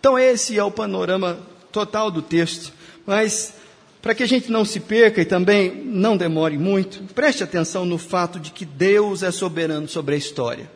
Então, 0.00 0.18
esse 0.18 0.58
é 0.58 0.64
o 0.64 0.70
panorama 0.70 1.38
total 1.70 2.10
do 2.10 2.22
texto, 2.22 2.72
mas 3.04 3.52
para 4.00 4.14
que 4.14 4.22
a 4.22 4.26
gente 4.26 4.50
não 4.50 4.64
se 4.64 4.80
perca 4.80 5.20
e 5.20 5.26
também 5.26 5.74
não 5.84 6.16
demore 6.16 6.56
muito, 6.56 7.02
preste 7.12 7.42
atenção 7.42 7.84
no 7.84 7.98
fato 7.98 8.40
de 8.40 8.50
que 8.50 8.64
Deus 8.64 9.22
é 9.22 9.30
soberano 9.30 9.86
sobre 9.88 10.14
a 10.14 10.18
história. 10.18 10.70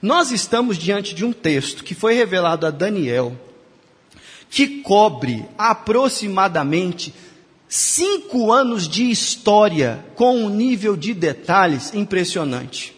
Nós 0.00 0.30
estamos 0.30 0.78
diante 0.78 1.14
de 1.14 1.24
um 1.24 1.32
texto 1.32 1.84
que 1.84 1.94
foi 1.94 2.14
revelado 2.14 2.66
a 2.66 2.70
Daniel, 2.70 3.36
que 4.48 4.80
cobre 4.80 5.44
aproximadamente 5.58 7.12
cinco 7.68 8.52
anos 8.52 8.88
de 8.88 9.10
história 9.10 10.04
com 10.14 10.36
um 10.36 10.48
nível 10.48 10.96
de 10.96 11.12
detalhes 11.12 11.92
impressionante. 11.94 12.94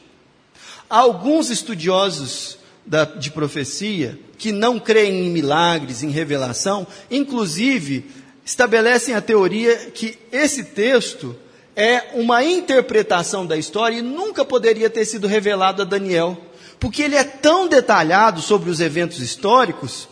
Alguns 0.89 1.51
estudiosos 1.51 2.59
da, 2.85 3.05
de 3.05 3.31
profecia, 3.31 4.19
que 4.39 4.53
não 4.53 4.79
creem 4.79 5.27
em 5.27 5.31
milagres, 5.31 6.03
em 6.03 6.11
revelação, 6.11 6.87
inclusive 7.11 8.07
estabelecem 8.45 9.15
a 9.15 9.21
teoria 9.21 9.77
que 9.91 10.19
esse 10.33 10.65
texto 10.65 11.37
é 11.77 12.11
uma 12.15 12.43
interpretação 12.43 13.47
da 13.47 13.57
história 13.57 13.99
e 13.99 14.03
nunca 14.03 14.45
poderia 14.45 14.89
ter 14.89 15.05
sido 15.05 15.27
revelado 15.27 15.83
a 15.83 15.85
Daniel, 15.85 16.37
porque 16.81 17.03
ele 17.03 17.15
é 17.15 17.25
tão 17.25 17.69
detalhado 17.69 18.41
sobre 18.41 18.71
os 18.71 18.81
eventos 18.81 19.21
históricos 19.21 20.09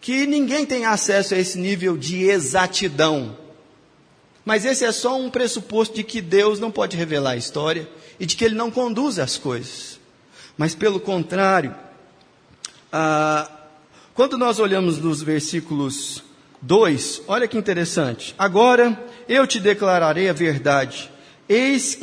que 0.00 0.26
ninguém 0.26 0.64
tem 0.64 0.86
acesso 0.86 1.34
a 1.34 1.38
esse 1.38 1.58
nível 1.58 1.96
de 1.96 2.24
exatidão. 2.24 3.36
Mas 4.44 4.64
esse 4.64 4.84
é 4.84 4.92
só 4.92 5.18
um 5.18 5.30
pressuposto 5.30 5.94
de 5.94 6.02
que 6.02 6.20
Deus 6.20 6.58
não 6.58 6.70
pode 6.70 6.96
revelar 6.96 7.32
a 7.32 7.36
história 7.36 7.88
e 8.18 8.26
de 8.26 8.36
que 8.36 8.44
Ele 8.44 8.54
não 8.54 8.70
conduz 8.70 9.18
as 9.18 9.36
coisas. 9.36 10.00
Mas 10.56 10.74
pelo 10.74 10.98
contrário, 10.98 11.74
ah, 12.92 13.50
quando 14.14 14.38
nós 14.38 14.58
olhamos 14.58 14.98
nos 14.98 15.22
versículos 15.22 16.22
2, 16.62 17.22
olha 17.28 17.48
que 17.48 17.56
interessante. 17.56 18.34
Agora 18.38 18.98
eu 19.28 19.46
te 19.46 19.60
declararei 19.60 20.28
a 20.28 20.32
verdade. 20.32 21.10
Eis 21.48 22.00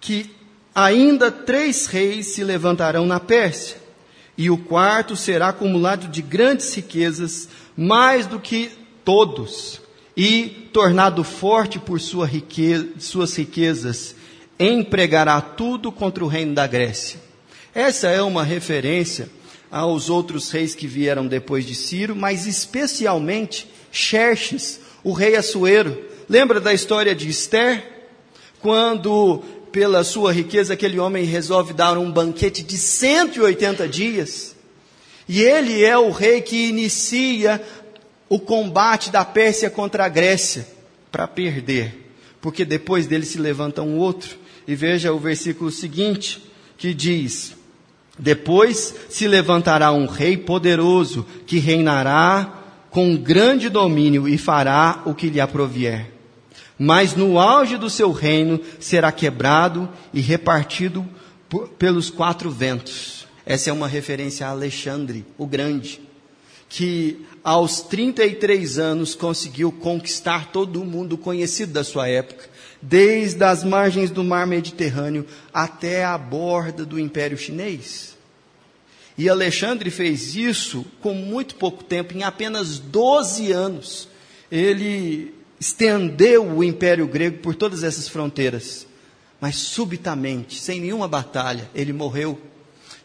que 0.00 0.30
ainda 0.74 1.30
três 1.30 1.86
reis 1.86 2.34
se 2.34 2.44
levantarão 2.44 3.06
na 3.06 3.18
Pérsia, 3.18 3.76
e 4.36 4.50
o 4.50 4.56
quarto 4.56 5.16
será 5.16 5.48
acumulado 5.48 6.06
de 6.06 6.22
grandes 6.22 6.72
riquezas, 6.72 7.48
mais 7.76 8.26
do 8.26 8.38
que 8.38 8.70
todos 9.04 9.80
e, 10.18 10.68
tornado 10.72 11.22
forte 11.22 11.78
por 11.78 12.00
sua 12.00 12.26
riqueza, 12.26 12.88
suas 12.98 13.36
riquezas, 13.36 14.16
empregará 14.58 15.40
tudo 15.40 15.92
contra 15.92 16.24
o 16.24 16.26
reino 16.26 16.56
da 16.56 16.66
Grécia. 16.66 17.20
Essa 17.72 18.08
é 18.08 18.20
uma 18.20 18.42
referência 18.42 19.30
aos 19.70 20.10
outros 20.10 20.50
reis 20.50 20.74
que 20.74 20.88
vieram 20.88 21.24
depois 21.24 21.64
de 21.64 21.76
Ciro, 21.76 22.16
mas 22.16 22.48
especialmente 22.48 23.68
Xerxes, 23.92 24.80
o 25.04 25.12
rei 25.12 25.36
Assuero. 25.36 25.96
Lembra 26.28 26.58
da 26.58 26.74
história 26.74 27.14
de 27.14 27.28
Esther? 27.28 27.84
Quando, 28.60 29.40
pela 29.70 30.02
sua 30.02 30.32
riqueza, 30.32 30.74
aquele 30.74 30.98
homem 30.98 31.24
resolve 31.24 31.72
dar 31.72 31.96
um 31.96 32.10
banquete 32.10 32.64
de 32.64 32.76
180 32.76 33.86
dias. 33.86 34.56
E 35.28 35.42
ele 35.42 35.84
é 35.84 35.96
o 35.96 36.10
rei 36.10 36.40
que 36.40 36.68
inicia 36.68 37.62
o 38.28 38.38
combate 38.38 39.10
da 39.10 39.24
Pérsia 39.24 39.70
contra 39.70 40.04
a 40.04 40.08
Grécia 40.08 40.66
para 41.10 41.26
perder, 41.26 42.12
porque 42.40 42.64
depois 42.64 43.06
dele 43.06 43.24
se 43.24 43.38
levanta 43.38 43.82
um 43.82 43.98
outro. 43.98 44.36
E 44.66 44.74
veja 44.74 45.12
o 45.12 45.18
versículo 45.18 45.70
seguinte, 45.70 46.42
que 46.76 46.92
diz: 46.92 47.56
Depois 48.18 48.94
se 49.08 49.26
levantará 49.26 49.92
um 49.92 50.06
rei 50.06 50.36
poderoso 50.36 51.26
que 51.46 51.58
reinará 51.58 52.54
com 52.90 53.16
grande 53.16 53.68
domínio 53.68 54.28
e 54.28 54.36
fará 54.36 55.02
o 55.06 55.14
que 55.14 55.30
lhe 55.30 55.40
aprovier. 55.40 56.12
Mas 56.78 57.16
no 57.16 57.38
auge 57.38 57.76
do 57.76 57.90
seu 57.90 58.12
reino 58.12 58.60
será 58.78 59.10
quebrado 59.10 59.88
e 60.12 60.20
repartido 60.20 61.06
por, 61.48 61.68
pelos 61.70 62.10
quatro 62.10 62.50
ventos 62.50 63.18
essa 63.48 63.70
é 63.70 63.72
uma 63.72 63.88
referência 63.88 64.46
a 64.46 64.50
Alexandre, 64.50 65.24
o 65.38 65.46
Grande, 65.46 66.02
que 66.68 67.24
aos 67.48 67.80
33 67.80 68.78
anos 68.78 69.14
conseguiu 69.14 69.72
conquistar 69.72 70.52
todo 70.52 70.82
o 70.82 70.84
mundo 70.84 71.16
conhecido 71.16 71.72
da 71.72 71.82
sua 71.82 72.06
época, 72.06 72.46
desde 72.82 73.42
as 73.42 73.64
margens 73.64 74.10
do 74.10 74.22
mar 74.22 74.46
Mediterrâneo 74.46 75.24
até 75.50 76.04
a 76.04 76.18
borda 76.18 76.84
do 76.84 77.00
Império 77.00 77.38
Chinês. 77.38 78.18
E 79.16 79.30
Alexandre 79.30 79.90
fez 79.90 80.36
isso 80.36 80.84
com 81.00 81.14
muito 81.14 81.54
pouco 81.54 81.82
tempo, 81.82 82.14
em 82.14 82.22
apenas 82.22 82.78
12 82.78 83.50
anos. 83.50 84.10
Ele 84.52 85.32
estendeu 85.58 86.46
o 86.46 86.62
Império 86.62 87.06
Grego 87.06 87.38
por 87.38 87.54
todas 87.54 87.82
essas 87.82 88.08
fronteiras. 88.08 88.86
Mas 89.40 89.56
subitamente, 89.56 90.60
sem 90.60 90.82
nenhuma 90.82 91.08
batalha, 91.08 91.70
ele 91.74 91.94
morreu 91.94 92.38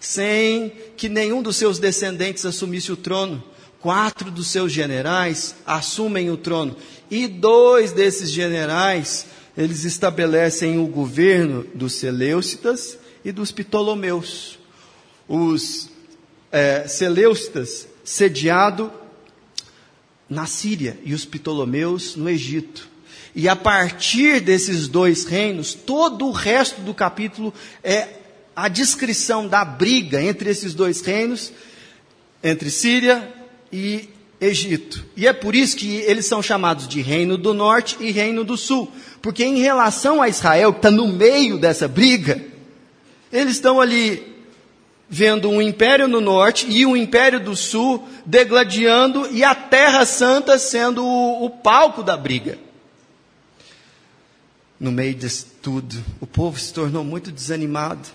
sem 0.01 0.69
que 0.97 1.07
nenhum 1.07 1.41
dos 1.41 1.55
seus 1.55 1.79
descendentes 1.79 2.45
assumisse 2.45 2.91
o 2.91 2.97
trono. 2.97 3.41
Quatro 3.83 4.31
dos 4.31 4.47
seus 4.47 4.71
generais 4.71 5.55
assumem 5.65 6.31
o 6.31 6.37
trono. 6.37 6.73
E 7.11 7.27
dois 7.27 7.91
desses 7.91 8.31
generais, 8.31 9.25
eles 9.57 9.83
estabelecem 9.83 10.79
o 10.79 10.87
governo 10.87 11.67
dos 11.75 11.95
Seleucitas 11.95 12.97
e 13.25 13.31
dos 13.33 13.51
Ptolomeus. 13.51 14.57
Os 15.27 15.89
é, 16.49 16.87
Seleucitas 16.87 17.85
sediado 18.05 18.89
na 20.29 20.45
Síria 20.45 20.97
e 21.03 21.13
os 21.13 21.25
Ptolomeus 21.25 22.15
no 22.15 22.29
Egito. 22.29 22.87
E 23.35 23.49
a 23.49 23.55
partir 23.57 24.39
desses 24.39 24.87
dois 24.87 25.25
reinos, 25.25 25.73
todo 25.73 26.25
o 26.27 26.31
resto 26.31 26.79
do 26.79 26.93
capítulo 26.93 27.53
é 27.83 28.07
a 28.55 28.69
descrição 28.69 29.45
da 29.45 29.65
briga 29.65 30.23
entre 30.23 30.49
esses 30.49 30.73
dois 30.73 31.01
reinos, 31.01 31.51
entre 32.41 32.71
Síria 32.71 33.42
e 33.73 34.07
Egito. 34.39 35.03
E 35.15 35.25
é 35.25 35.33
por 35.33 35.55
isso 35.55 35.75
que 35.75 35.95
eles 36.01 36.25
são 36.25 36.43
chamados 36.43 36.87
de 36.87 37.01
Reino 37.01 37.37
do 37.37 37.53
Norte 37.53 37.97
e 37.99 38.11
Reino 38.11 38.43
do 38.43 38.55
Sul. 38.55 38.91
Porque 39.21 39.43
em 39.43 39.57
relação 39.57 40.21
a 40.21 40.27
Israel, 40.29 40.73
que 40.73 40.79
está 40.79 40.91
no 40.91 41.07
meio 41.07 41.57
dessa 41.57 41.87
briga, 41.87 42.43
eles 43.31 43.53
estão 43.53 43.81
ali 43.81 44.31
vendo 45.09 45.49
um 45.49 45.61
império 45.61 46.07
no 46.07 46.21
norte 46.21 46.67
e 46.69 46.85
um 46.85 46.95
império 46.97 47.39
do 47.39 47.55
sul 47.55 48.07
degladiando 48.25 49.27
e 49.31 49.43
a 49.43 49.53
Terra 49.53 50.05
Santa 50.05 50.57
sendo 50.57 51.05
o, 51.05 51.45
o 51.45 51.49
palco 51.49 52.03
da 52.03 52.17
briga. 52.17 52.57
No 54.79 54.91
meio 54.91 55.15
disso 55.15 55.47
tudo, 55.61 56.03
o 56.19 56.27
povo 56.27 56.59
se 56.59 56.73
tornou 56.73 57.03
muito 57.03 57.31
desanimado 57.31 58.09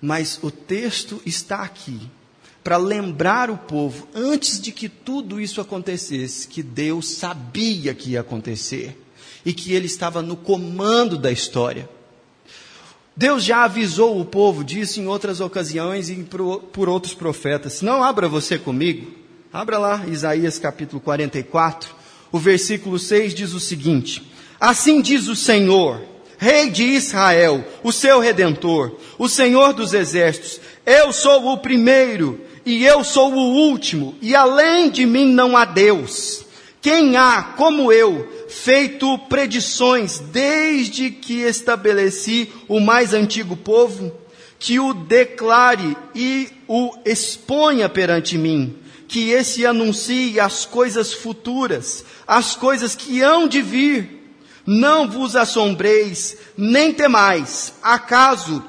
mas 0.00 0.38
o 0.42 0.50
texto 0.50 1.20
está 1.26 1.62
aqui 1.62 2.00
para 2.62 2.76
lembrar 2.76 3.50
o 3.50 3.56
povo, 3.56 4.06
antes 4.14 4.60
de 4.60 4.70
que 4.70 4.88
tudo 4.88 5.40
isso 5.40 5.60
acontecesse, 5.60 6.46
que 6.46 6.62
Deus 6.62 7.08
sabia 7.08 7.94
que 7.94 8.10
ia 8.10 8.20
acontecer 8.20 9.00
e 9.44 9.52
que 9.52 9.72
Ele 9.72 9.86
estava 9.86 10.20
no 10.20 10.36
comando 10.36 11.16
da 11.16 11.32
história. 11.32 11.88
Deus 13.16 13.44
já 13.44 13.64
avisou 13.64 14.20
o 14.20 14.24
povo 14.24 14.62
disso 14.62 15.00
em 15.00 15.06
outras 15.06 15.40
ocasiões 15.40 16.08
e 16.08 16.14
por 16.72 16.88
outros 16.88 17.14
profetas. 17.14 17.82
Não 17.82 18.02
abra 18.02 18.28
você 18.28 18.58
comigo. 18.58 19.12
Abra 19.52 19.78
lá 19.78 20.06
Isaías 20.06 20.58
capítulo 20.58 21.00
44. 21.00 21.94
O 22.30 22.38
versículo 22.38 22.98
6 22.98 23.34
diz 23.34 23.52
o 23.52 23.60
seguinte: 23.60 24.30
Assim 24.60 25.02
diz 25.02 25.26
o 25.26 25.34
Senhor, 25.34 26.02
Rei 26.38 26.70
de 26.70 26.84
Israel, 26.84 27.62
o 27.82 27.92
seu 27.92 28.20
redentor, 28.20 28.96
o 29.18 29.28
Senhor 29.28 29.74
dos 29.74 29.92
exércitos. 29.92 30.60
Eu 30.86 31.12
sou 31.12 31.52
o 31.52 31.58
primeiro 31.58 32.40
e 32.64 32.84
eu 32.84 33.02
sou 33.02 33.32
o 33.32 33.70
último, 33.70 34.16
e 34.20 34.34
além 34.34 34.90
de 34.90 35.06
mim 35.06 35.26
não 35.32 35.56
há 35.56 35.64
Deus. 35.64 36.44
Quem 36.82 37.16
há, 37.16 37.42
como 37.56 37.92
eu, 37.92 38.46
feito 38.48 39.18
predições 39.28 40.18
desde 40.18 41.10
que 41.10 41.40
estabeleci 41.42 42.50
o 42.66 42.80
mais 42.80 43.12
antigo 43.12 43.56
povo, 43.56 44.12
que 44.58 44.78
o 44.78 44.92
declare 44.92 45.96
e 46.14 46.48
o 46.66 46.94
exponha 47.04 47.88
perante 47.88 48.36
mim, 48.36 48.76
que 49.08 49.30
esse 49.30 49.66
anuncie 49.66 50.38
as 50.38 50.64
coisas 50.64 51.12
futuras, 51.12 52.04
as 52.26 52.54
coisas 52.54 52.94
que 52.94 53.22
hão 53.22 53.48
de 53.48 53.60
vir 53.60 54.20
não 54.66 55.08
vos 55.08 55.34
assombreis, 55.34 56.36
nem 56.56 56.92
temais. 56.92 57.72
Acaso, 57.82 58.62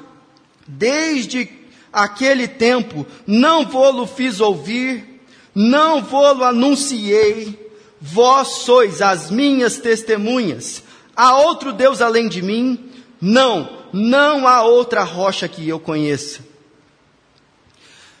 desde 0.66 1.44
aquele 1.92 2.48
tempo, 2.48 3.06
não 3.26 3.66
vou-lo 3.66 4.06
fiz 4.06 4.40
ouvir, 4.40 5.20
não 5.54 6.02
vou-lo 6.02 6.44
anunciei, 6.44 7.70
vós 8.00 8.48
sois 8.48 9.02
as 9.02 9.30
minhas 9.30 9.78
testemunhas. 9.78 10.82
Há 11.14 11.36
outro 11.36 11.72
Deus 11.72 12.00
além 12.00 12.28
de 12.28 12.40
mim? 12.40 12.90
Não, 13.20 13.84
não 13.92 14.48
há 14.48 14.62
outra 14.62 15.02
rocha 15.02 15.46
que 15.46 15.68
eu 15.68 15.78
conheça. 15.78 16.40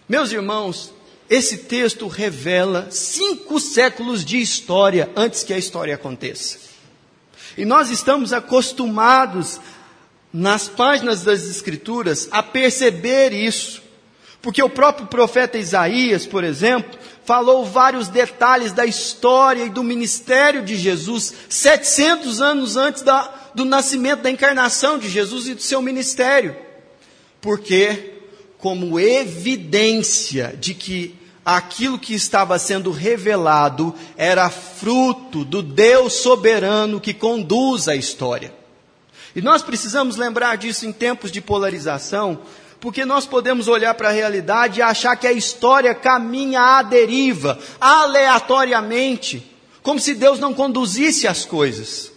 Meus 0.08 0.30
irmãos, 0.30 0.92
esse 1.30 1.58
texto 1.58 2.06
revela 2.06 2.88
cinco 2.90 3.58
séculos 3.58 4.24
de 4.24 4.38
história 4.38 5.10
antes 5.16 5.42
que 5.42 5.54
a 5.54 5.58
história 5.58 5.94
aconteça. 5.94 6.58
E 7.56 7.64
nós 7.64 7.90
estamos 7.90 8.32
acostumados, 8.32 9.58
nas 10.32 10.68
páginas 10.68 11.22
das 11.22 11.44
Escrituras, 11.44 12.28
a 12.30 12.42
perceber 12.42 13.32
isso. 13.32 13.82
Porque 14.40 14.62
o 14.62 14.70
próprio 14.70 15.06
profeta 15.06 15.58
Isaías, 15.58 16.26
por 16.26 16.42
exemplo, 16.42 16.98
falou 17.24 17.64
vários 17.64 18.08
detalhes 18.08 18.72
da 18.72 18.84
história 18.84 19.64
e 19.64 19.70
do 19.70 19.84
ministério 19.84 20.64
de 20.64 20.76
Jesus, 20.76 21.32
700 21.48 22.40
anos 22.40 22.76
antes 22.76 23.02
da, 23.02 23.32
do 23.54 23.64
nascimento, 23.64 24.22
da 24.22 24.30
encarnação 24.30 24.98
de 24.98 25.08
Jesus 25.08 25.46
e 25.46 25.54
do 25.54 25.62
seu 25.62 25.80
ministério. 25.80 26.56
Porque, 27.40 28.14
como 28.58 28.98
evidência 28.98 30.56
de 30.58 30.74
que 30.74 31.14
aquilo 31.44 31.98
que 31.98 32.14
estava 32.14 32.58
sendo 32.58 32.90
revelado 32.90 33.94
era 34.16 34.48
fruto 34.48 35.44
do 35.44 35.62
Deus 35.62 36.14
soberano 36.14 37.00
que 37.00 37.14
conduz 37.14 37.88
a 37.88 37.94
história. 37.94 38.61
E 39.34 39.40
nós 39.40 39.62
precisamos 39.62 40.16
lembrar 40.16 40.56
disso 40.56 40.86
em 40.86 40.92
tempos 40.92 41.30
de 41.32 41.40
polarização, 41.40 42.40
porque 42.80 43.04
nós 43.04 43.26
podemos 43.26 43.68
olhar 43.68 43.94
para 43.94 44.08
a 44.08 44.12
realidade 44.12 44.80
e 44.80 44.82
achar 44.82 45.16
que 45.16 45.26
a 45.26 45.32
história 45.32 45.94
caminha 45.94 46.60
à 46.60 46.82
deriva, 46.82 47.58
aleatoriamente, 47.80 49.48
como 49.82 50.00
se 50.00 50.14
Deus 50.14 50.38
não 50.38 50.52
conduzisse 50.52 51.26
as 51.26 51.44
coisas. 51.44 52.12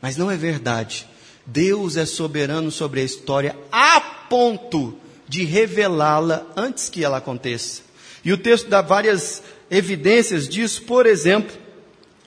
Mas 0.00 0.16
não 0.16 0.30
é 0.30 0.36
verdade. 0.36 1.06
Deus 1.44 1.96
é 1.96 2.06
soberano 2.06 2.70
sobre 2.70 3.00
a 3.00 3.04
história 3.04 3.56
a 3.70 4.00
ponto 4.00 4.96
de 5.28 5.44
revelá-la 5.44 6.46
antes 6.56 6.88
que 6.88 7.04
ela 7.04 7.18
aconteça. 7.18 7.82
E 8.24 8.32
o 8.32 8.38
texto 8.38 8.68
dá 8.68 8.80
várias 8.80 9.42
evidências 9.70 10.48
disso, 10.48 10.82
por 10.82 11.06
exemplo, 11.06 11.56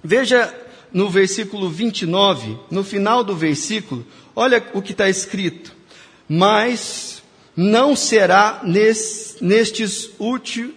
veja 0.04 0.54
no 0.96 1.10
versículo 1.10 1.70
29, 1.70 2.58
no 2.72 2.82
final 2.82 3.22
do 3.22 3.36
versículo, 3.36 4.08
olha 4.34 4.66
o 4.74 4.82
que 4.82 4.94
está 4.94 5.10
escrito. 5.10 5.76
Mas 6.26 7.22
não 7.54 7.98
será 7.98 8.62
nestes 8.64 10.12
últimos, 10.18 10.74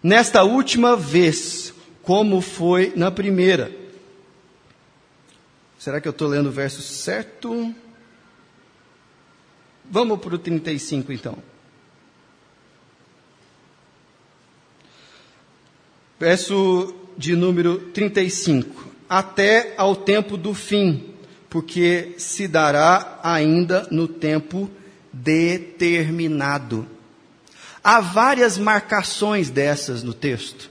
nesta 0.00 0.44
última 0.44 0.96
vez, 0.96 1.74
como 2.04 2.40
foi 2.40 2.92
na 2.94 3.10
primeira. 3.10 3.76
Será 5.76 6.00
que 6.00 6.06
eu 6.06 6.12
estou 6.12 6.28
lendo 6.28 6.46
o 6.46 6.52
verso 6.52 6.80
certo? 6.80 7.74
Vamos 9.90 10.20
para 10.20 10.36
o 10.36 10.38
35 10.38 11.12
então. 11.12 11.36
Verso 16.20 16.94
de 17.18 17.34
número 17.34 17.90
35. 17.90 18.81
Até 19.12 19.74
ao 19.76 19.94
tempo 19.94 20.38
do 20.38 20.54
fim, 20.54 21.12
porque 21.50 22.14
se 22.16 22.48
dará 22.48 23.20
ainda 23.22 23.86
no 23.90 24.08
tempo 24.08 24.70
determinado. 25.12 26.88
Há 27.84 28.00
várias 28.00 28.56
marcações 28.56 29.50
dessas 29.50 30.02
no 30.02 30.14
texto, 30.14 30.70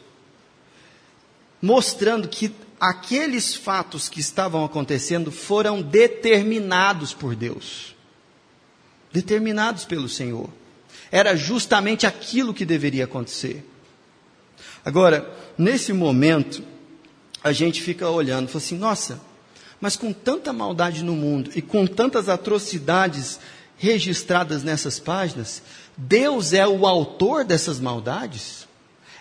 mostrando 1.61 2.27
que 2.27 2.51
aqueles 2.79 3.53
fatos 3.53 4.09
que 4.09 4.19
estavam 4.19 4.65
acontecendo 4.65 5.31
foram 5.31 5.79
determinados 5.79 7.13
por 7.13 7.35
Deus, 7.35 7.95
determinados 9.13 9.85
pelo 9.85 10.09
Senhor. 10.09 10.49
Era 11.11 11.35
justamente 11.35 12.07
aquilo 12.07 12.55
que 12.55 12.65
deveria 12.65 13.03
acontecer. 13.03 13.63
Agora, 14.83 15.31
nesse 15.55 15.93
momento, 15.93 16.71
a 17.43 17.51
gente 17.51 17.81
fica 17.81 18.09
olhando 18.09 18.47
e 18.47 18.51
fala 18.51 18.63
assim: 18.63 18.77
nossa, 18.77 19.21
mas 19.79 19.95
com 19.95 20.13
tanta 20.13 20.53
maldade 20.53 21.03
no 21.03 21.13
mundo 21.13 21.51
e 21.55 21.61
com 21.61 21.87
tantas 21.87 22.29
atrocidades 22.29 23.39
registradas 23.77 24.63
nessas 24.63 24.99
páginas, 24.99 25.61
Deus 25.97 26.53
é 26.53 26.67
o 26.67 26.85
autor 26.85 27.43
dessas 27.43 27.79
maldades? 27.79 28.67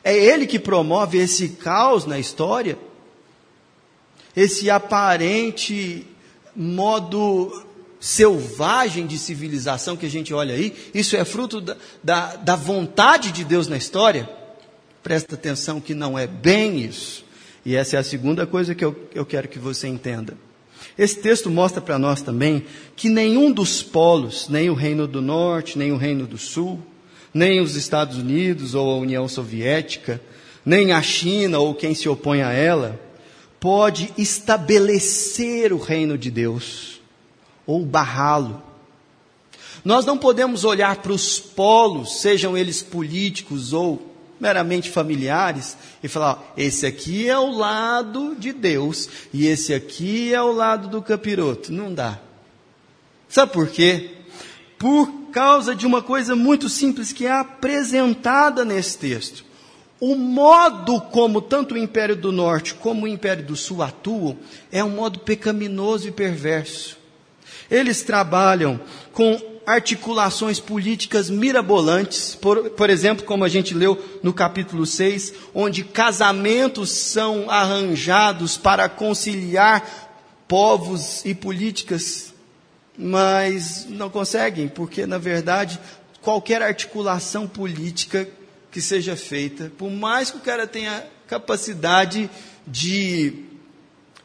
É 0.04 0.16
Ele 0.16 0.46
que 0.46 0.59
promove 0.59 1.18
esse 1.18 1.48
caos 1.50 2.04
na 2.04 2.18
história? 2.18 2.78
Esse 4.37 4.70
aparente 4.70 6.06
modo 6.54 7.66
selvagem 7.98 9.06
de 9.06 9.18
civilização 9.18 9.96
que 9.96 10.06
a 10.06 10.11
gente 10.11 10.33
olha 10.33 10.54
aí, 10.54 10.74
isso 10.94 11.16
é 11.16 11.24
fruto 11.24 11.61
da, 11.61 11.76
da, 12.02 12.37
da 12.37 12.56
vontade 12.56 13.30
de 13.30 13.44
Deus 13.44 13.68
na 13.68 13.76
história? 13.76 14.28
Presta 15.02 15.35
atenção 15.35 15.80
que 15.80 15.94
não 15.94 16.18
é 16.18 16.26
bem 16.26 16.80
isso. 16.80 17.24
E 17.64 17.77
essa 17.77 17.96
é 17.96 17.99
a 17.99 18.05
segunda 18.05 18.46
coisa 18.46 18.75
que 18.75 18.85
eu, 18.85 18.96
eu 19.14 19.27
quero 19.27 19.49
que 19.49 19.59
você 19.59 19.87
entenda. 19.87 20.37
Esse 20.99 21.16
texto 21.16 21.51
mostra 21.51 21.81
para 21.81 21.99
nós 21.99 22.23
também 22.23 22.64
que 22.96 23.09
nenhum 23.09 23.53
dos 23.53 23.83
polos, 23.83 24.49
nem 24.49 24.70
o 24.70 24.75
Reino 24.75 25.07
do 25.07 25.20
Norte, 25.20 25.79
nem 25.79 25.92
o 25.92 25.96
Reino 25.96 26.27
do 26.27 26.38
Sul, 26.38 26.81
nem 27.33 27.61
os 27.61 27.77
Estados 27.77 28.18
Unidos 28.18 28.75
ou 28.75 28.90
a 28.90 28.96
União 28.96 29.29
Soviética, 29.29 30.20
nem 30.64 30.92
a 30.92 31.03
China 31.03 31.59
ou 31.59 31.75
quem 31.75 31.94
se 31.94 32.09
opõe 32.09 32.42
a 32.42 32.53
ela, 32.53 33.01
pode 33.59 34.12
estabelecer 34.16 35.73
o 35.73 35.79
reino 35.79 36.16
de 36.16 36.31
Deus 36.31 37.01
ou 37.66 37.85
barrá-lo. 37.85 38.62
Nós 39.85 40.05
não 40.05 40.18
podemos 40.18 40.64
olhar 40.64 40.96
para 40.96 41.12
os 41.12 41.38
polos, 41.38 42.20
sejam 42.20 42.57
eles 42.57 42.83
políticos 42.83 43.73
ou 43.73 44.10
meramente 44.40 44.90
familiares 44.90 45.76
e 46.03 46.09
falar: 46.09 46.33
ó, 46.33 46.53
esse 46.57 46.87
aqui 46.87 47.29
é 47.29 47.38
o 47.38 47.50
lado 47.50 48.35
de 48.37 48.53
Deus 48.53 49.09
e 49.33 49.46
esse 49.46 49.74
aqui 49.74 50.33
é 50.33 50.40
o 50.40 50.53
lado 50.53 50.88
do 50.88 51.03
capiroto. 51.03 51.72
Não 51.72 51.92
dá. 51.92 52.18
Sabe 53.29 53.53
por 53.53 53.68
quê? 53.68 54.12
Por 54.79 55.09
causa 55.31 55.74
de 55.74 55.87
uma 55.87 56.03
coisa 56.03 56.35
muito 56.35 56.68
simples 56.68 57.12
que 57.12 57.26
é 57.26 57.33
apresentada 57.33 58.64
nesse 58.64 58.98
texto. 58.98 59.44
O 60.00 60.14
modo 60.14 60.98
como 60.98 61.42
tanto 61.42 61.74
o 61.74 61.79
Império 61.79 62.16
do 62.16 62.33
Norte 62.33 62.74
como 62.74 63.05
o 63.05 63.09
Império 63.09 63.44
do 63.44 63.55
Sul 63.55 63.83
atuam 63.83 64.38
é 64.72 64.83
um 64.83 64.88
modo 64.88 65.18
pecaminoso 65.18 66.09
e 66.09 66.11
perverso. 66.11 66.98
Eles 67.70 68.03
trabalham 68.03 68.81
com 69.12 69.50
articulações 69.66 70.59
políticas 70.59 71.31
mirabolantes, 71.31 72.35
por, 72.35 72.70
por 72.70 72.90
exemplo, 72.90 73.25
como 73.25 73.44
a 73.44 73.49
gente 73.49 73.75
leu 73.75 73.99
no 74.23 74.33
capítulo 74.33 74.87
6, 74.87 75.35
onde 75.55 75.85
casamentos 75.85 76.90
são 76.90 77.51
arranjados 77.51 78.57
para 78.57 78.88
conciliar 78.88 80.09
povos 80.49 81.25
e 81.25 81.35
políticas, 81.35 82.35
mas 82.99 83.87
não 83.88 84.11
conseguem, 84.11 84.68
porque 84.68 85.07
na 85.07 85.18
verdade 85.18 85.79
qualquer 86.20 86.62
articulação 86.62 87.46
política 87.46 88.29
que 88.70 88.81
seja 88.81 89.16
feita, 89.16 89.70
por 89.77 89.90
mais 89.90 90.31
que 90.31 90.37
o 90.37 90.40
cara 90.40 90.66
tenha 90.66 91.05
capacidade 91.27 92.29
de 92.66 93.44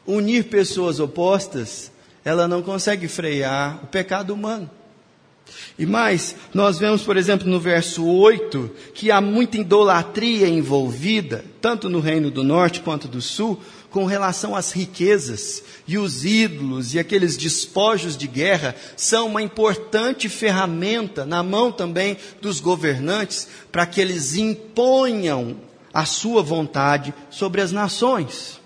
unir 0.06 0.44
pessoas 0.44 1.00
opostas, 1.00 1.90
ela 2.24 2.46
não 2.46 2.62
consegue 2.62 3.08
frear 3.08 3.80
o 3.82 3.86
pecado 3.86 4.34
humano. 4.34 4.70
E 5.78 5.84
mais, 5.84 6.34
nós 6.54 6.78
vemos, 6.78 7.02
por 7.02 7.16
exemplo, 7.16 7.46
no 7.48 7.60
verso 7.60 8.04
8, 8.04 8.70
que 8.94 9.10
há 9.10 9.20
muita 9.20 9.58
idolatria 9.58 10.48
envolvida, 10.48 11.44
tanto 11.60 11.88
no 11.88 12.00
reino 12.00 12.30
do 12.30 12.42
norte 12.42 12.80
quanto 12.80 13.06
do 13.06 13.20
sul, 13.20 13.60
com 13.90 14.04
relação 14.04 14.56
às 14.56 14.72
riquezas. 14.72 15.62
E 15.86 15.98
os 15.98 16.24
ídolos 16.24 16.94
e 16.94 16.98
aqueles 16.98 17.36
despojos 17.36 18.16
de 18.16 18.26
guerra 18.26 18.74
são 18.96 19.28
uma 19.28 19.42
importante 19.42 20.28
ferramenta 20.28 21.24
na 21.24 21.42
mão 21.42 21.70
também 21.70 22.16
dos 22.40 22.60
governantes 22.60 23.46
para 23.70 23.86
que 23.86 24.00
eles 24.00 24.34
imponham 24.36 25.56
a 25.92 26.04
sua 26.04 26.42
vontade 26.42 27.14
sobre 27.30 27.60
as 27.60 27.72
nações. 27.72 28.60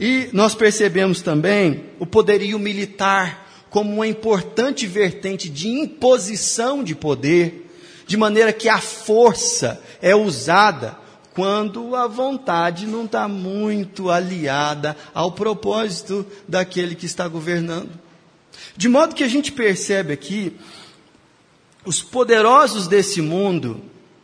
E 0.00 0.28
nós 0.32 0.54
percebemos 0.54 1.20
também 1.20 1.84
o 1.98 2.06
poderio 2.06 2.58
militar 2.58 3.47
como 3.70 3.92
uma 3.92 4.06
importante 4.06 4.86
vertente 4.86 5.48
de 5.48 5.68
imposição 5.68 6.82
de 6.82 6.94
poder, 6.94 7.70
de 8.06 8.16
maneira 8.16 8.52
que 8.52 8.68
a 8.68 8.78
força 8.78 9.82
é 10.00 10.14
usada 10.14 10.96
quando 11.34 11.94
a 11.94 12.06
vontade 12.06 12.86
não 12.86 13.04
está 13.04 13.28
muito 13.28 14.10
aliada 14.10 14.96
ao 15.14 15.32
propósito 15.32 16.26
daquele 16.48 16.94
que 16.94 17.06
está 17.06 17.28
governando. 17.28 17.90
De 18.76 18.88
modo 18.88 19.14
que 19.14 19.22
a 19.22 19.28
gente 19.28 19.52
percebe 19.52 20.12
aqui, 20.12 20.56
os 21.84 22.02
poderosos 22.02 22.88
desse 22.88 23.20
mundo, 23.20 23.80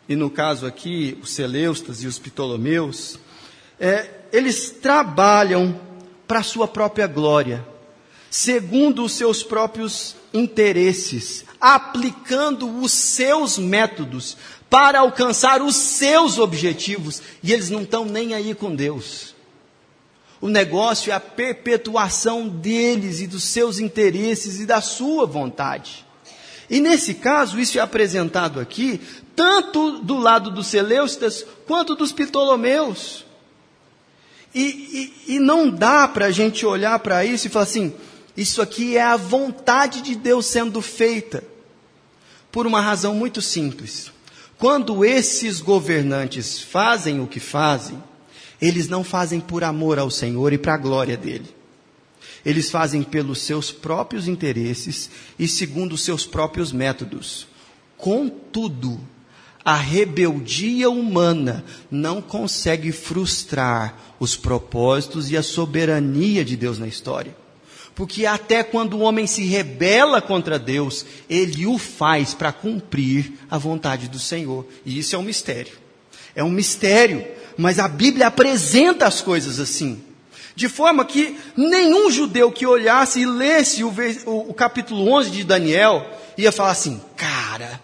e 0.09 0.17
no 0.17 0.29
caso 0.29 0.67
aqui, 0.67 1.17
os 1.23 1.31
Seleustas 1.31 2.03
e 2.03 2.07
os 2.07 2.19
Ptolomeus, 2.19 3.19
é, 3.79 4.09
eles 4.33 4.71
trabalham 4.71 5.79
para 6.27 6.41
a 6.41 6.43
sua 6.43 6.67
própria 6.67 7.07
glória 7.07 7.74
segundo 8.37 9.05
os 9.05 9.13
seus 9.13 9.45
próprios 9.45 10.17
interesses, 10.33 11.45
aplicando 11.61 12.81
os 12.81 12.91
seus 12.91 13.57
métodos 13.57 14.37
para 14.69 14.99
alcançar 14.99 15.63
os 15.63 15.77
seus 15.77 16.37
objetivos, 16.37 17.23
e 17.45 17.53
eles 17.53 17.71
não 17.71 17.83
estão 17.83 18.05
nem 18.05 18.35
aí 18.35 18.53
com 18.53 18.75
Deus. 18.75 19.37
O 20.41 20.49
negócio 20.49 21.13
é 21.13 21.15
a 21.15 21.21
perpetuação 21.21 22.49
deles 22.49 23.21
e 23.21 23.29
dos 23.29 23.45
seus 23.45 23.79
interesses 23.79 24.59
e 24.59 24.67
da 24.67 24.81
sua 24.81 25.27
vontade. 25.27 26.05
E 26.69 26.81
nesse 26.81 27.15
caso, 27.15 27.61
isso 27.61 27.79
é 27.79 27.83
apresentado 27.83 28.59
aqui, 28.59 29.01
tanto 29.37 30.01
do 30.01 30.19
lado 30.19 30.51
dos 30.51 30.67
Seleustas 30.67 31.47
quanto 31.69 31.95
dos 31.95 32.11
Ptolomeus. 32.11 33.25
E, 34.53 35.13
e, 35.29 35.35
e 35.37 35.39
não 35.39 35.71
dá 35.71 36.09
para 36.09 36.27
a 36.27 36.31
gente 36.33 36.67
olhar 36.67 36.99
para 36.99 37.25
isso 37.25 37.47
e 37.47 37.51
falar 37.51 37.63
assim, 37.63 37.95
isso 38.37 38.61
aqui 38.61 38.97
é 38.97 39.03
a 39.03 39.17
vontade 39.17 40.03
de 40.03 40.15
Deus 40.15 40.47
sendo 40.47 40.81
feita. 40.81 41.45
Por 42.51 42.67
uma 42.67 42.81
razão 42.81 43.15
muito 43.15 43.41
simples. 43.41 44.13
Quando 44.59 45.05
esses 45.05 45.61
governantes 45.61 46.61
fazem 46.61 47.21
o 47.21 47.27
que 47.27 47.41
fazem, 47.41 48.03
eles 48.61 48.89
não 48.89 49.05
fazem 49.05 49.41
por 49.41 49.63
amor 49.63 49.99
ao 49.99 50.11
Senhor 50.11 50.53
e 50.53 50.59
para 50.59 50.75
a 50.75 50.79
glória 50.79 51.17
dele. 51.17 51.55
Eles 52.45 52.71
fazem 52.71 53.03
pelos 53.03 53.41
seus 53.41 53.73
próprios 53.73 54.29
interesses 54.29 55.11
e 55.39 55.49
segundo 55.49 55.93
os 55.93 56.05
seus 56.05 56.27
próprios 56.27 56.73
métodos. 56.73 57.47
Contudo, 57.97 59.01
a 59.65 59.75
rebeldia 59.75 60.91
humana 60.91 61.65
não 61.91 62.21
consegue 62.21 62.93
frustrar 62.93 64.15
os 64.21 64.37
propósitos 64.37 65.31
e 65.31 65.37
a 65.37 65.43
soberania 65.43 66.45
de 66.45 66.57
Deus 66.57 66.79
na 66.79 66.87
história. 66.87 67.44
Porque 67.95 68.27
até 68.27 68.65
quando 68.65 68.95
o 68.95 69.01
homem 69.01 69.27
se 69.27 69.45
rebela 69.45 70.21
contra 70.21 70.59
Deus, 70.59 71.07
ele 71.31 71.67
o 71.67 71.79
faz 71.79 72.35
para 72.35 72.53
cumprir 72.53 73.33
a 73.49 73.57
vontade 73.57 74.09
do 74.09 74.19
Senhor. 74.19 74.67
E 74.85 74.99
isso 74.99 75.15
é 75.15 75.19
um 75.19 75.23
mistério. 75.23 75.73
É 76.35 76.43
um 76.43 76.51
mistério, 76.51 77.25
mas 77.57 77.79
a 77.79 77.87
Bíblia 77.87 78.27
apresenta 78.27 79.07
as 79.07 79.21
coisas 79.21 79.61
assim. 79.61 80.03
De 80.57 80.69
forma 80.69 81.05
que 81.05 81.37
nenhum 81.57 82.11
judeu 82.11 82.51
que 82.51 82.67
olhasse 82.67 83.21
e 83.21 83.27
lesse 83.27 83.83
o, 83.83 83.93
o, 84.27 84.55
capítulo 84.55 85.09
11 85.13 85.31
de 85.31 85.45
Daniel 85.45 86.07
ia 86.37 86.53
falar 86.53 86.71
assim: 86.71 87.01
cara, 87.17 87.81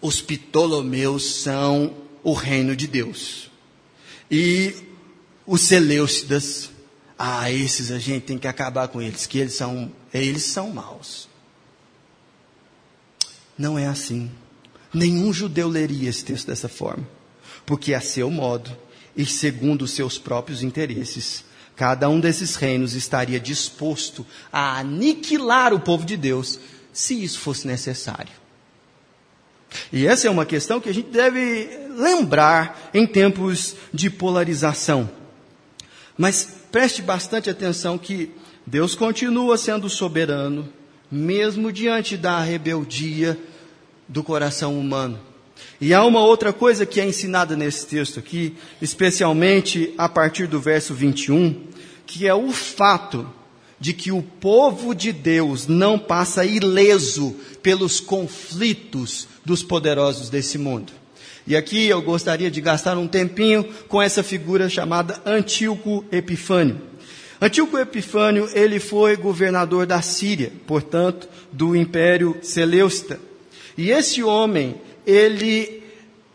os 0.00 0.20
Ptolomeus 0.20 1.42
são 1.42 1.94
o 2.22 2.32
reino 2.32 2.74
de 2.74 2.86
Deus. 2.86 3.50
E 4.30 4.74
os 5.46 5.62
Seleucidas, 5.62 6.70
ah, 7.24 7.48
esses 7.52 7.92
a 7.92 8.00
gente 8.00 8.24
tem 8.24 8.36
que 8.36 8.48
acabar 8.48 8.88
com 8.88 9.00
eles, 9.00 9.28
que 9.28 9.38
eles 9.38 9.54
são, 9.54 9.92
eles 10.12 10.42
são 10.42 10.70
maus. 10.70 11.28
Não 13.56 13.78
é 13.78 13.86
assim. 13.86 14.28
Nenhum 14.92 15.32
judeu 15.32 15.68
leria 15.68 16.10
esse 16.10 16.24
texto 16.24 16.48
dessa 16.48 16.68
forma, 16.68 17.08
porque 17.64 17.94
a 17.94 18.00
seu 18.00 18.28
modo 18.28 18.76
e 19.16 19.24
segundo 19.24 19.82
os 19.82 19.92
seus 19.92 20.18
próprios 20.18 20.64
interesses, 20.64 21.44
cada 21.76 22.08
um 22.08 22.18
desses 22.18 22.56
reinos 22.56 22.94
estaria 22.94 23.38
disposto 23.38 24.26
a 24.52 24.80
aniquilar 24.80 25.72
o 25.72 25.78
povo 25.78 26.04
de 26.04 26.16
Deus, 26.16 26.58
se 26.92 27.22
isso 27.22 27.38
fosse 27.38 27.68
necessário. 27.68 28.32
E 29.92 30.08
essa 30.08 30.26
é 30.26 30.30
uma 30.30 30.44
questão 30.44 30.80
que 30.80 30.88
a 30.88 30.92
gente 30.92 31.10
deve 31.10 31.68
lembrar 31.96 32.90
em 32.92 33.06
tempos 33.06 33.76
de 33.94 34.10
polarização. 34.10 35.21
Mas 36.16 36.48
preste 36.70 37.02
bastante 37.02 37.48
atenção 37.48 37.96
que 37.98 38.30
Deus 38.66 38.94
continua 38.94 39.56
sendo 39.58 39.88
soberano, 39.88 40.68
mesmo 41.10 41.72
diante 41.72 42.16
da 42.16 42.40
rebeldia 42.40 43.38
do 44.08 44.22
coração 44.22 44.78
humano. 44.78 45.18
E 45.80 45.92
há 45.92 46.04
uma 46.04 46.20
outra 46.20 46.52
coisa 46.52 46.86
que 46.86 47.00
é 47.00 47.06
ensinada 47.06 47.56
nesse 47.56 47.86
texto 47.86 48.18
aqui, 48.18 48.54
especialmente 48.80 49.92
a 49.98 50.08
partir 50.08 50.46
do 50.46 50.60
verso 50.60 50.94
21, 50.94 51.66
que 52.06 52.26
é 52.26 52.34
o 52.34 52.52
fato 52.52 53.28
de 53.80 53.92
que 53.92 54.12
o 54.12 54.22
povo 54.22 54.94
de 54.94 55.12
Deus 55.12 55.66
não 55.66 55.98
passa 55.98 56.44
ileso 56.44 57.34
pelos 57.62 57.98
conflitos 57.98 59.26
dos 59.44 59.62
poderosos 59.62 60.30
desse 60.30 60.56
mundo. 60.56 60.92
E 61.46 61.56
aqui 61.56 61.88
eu 61.88 62.00
gostaria 62.00 62.50
de 62.50 62.60
gastar 62.60 62.96
um 62.96 63.08
tempinho 63.08 63.64
com 63.88 64.00
essa 64.00 64.22
figura 64.22 64.68
chamada 64.68 65.20
Antíoco 65.26 66.04
Epifânio. 66.12 66.80
Antíoco 67.40 67.76
Epifânio, 67.76 68.48
ele 68.54 68.78
foi 68.78 69.16
governador 69.16 69.84
da 69.84 70.00
Síria, 70.00 70.52
portanto, 70.66 71.28
do 71.50 71.74
Império 71.74 72.38
Seleucida. 72.40 73.18
E 73.76 73.90
esse 73.90 74.22
homem, 74.22 74.76
ele 75.04 75.82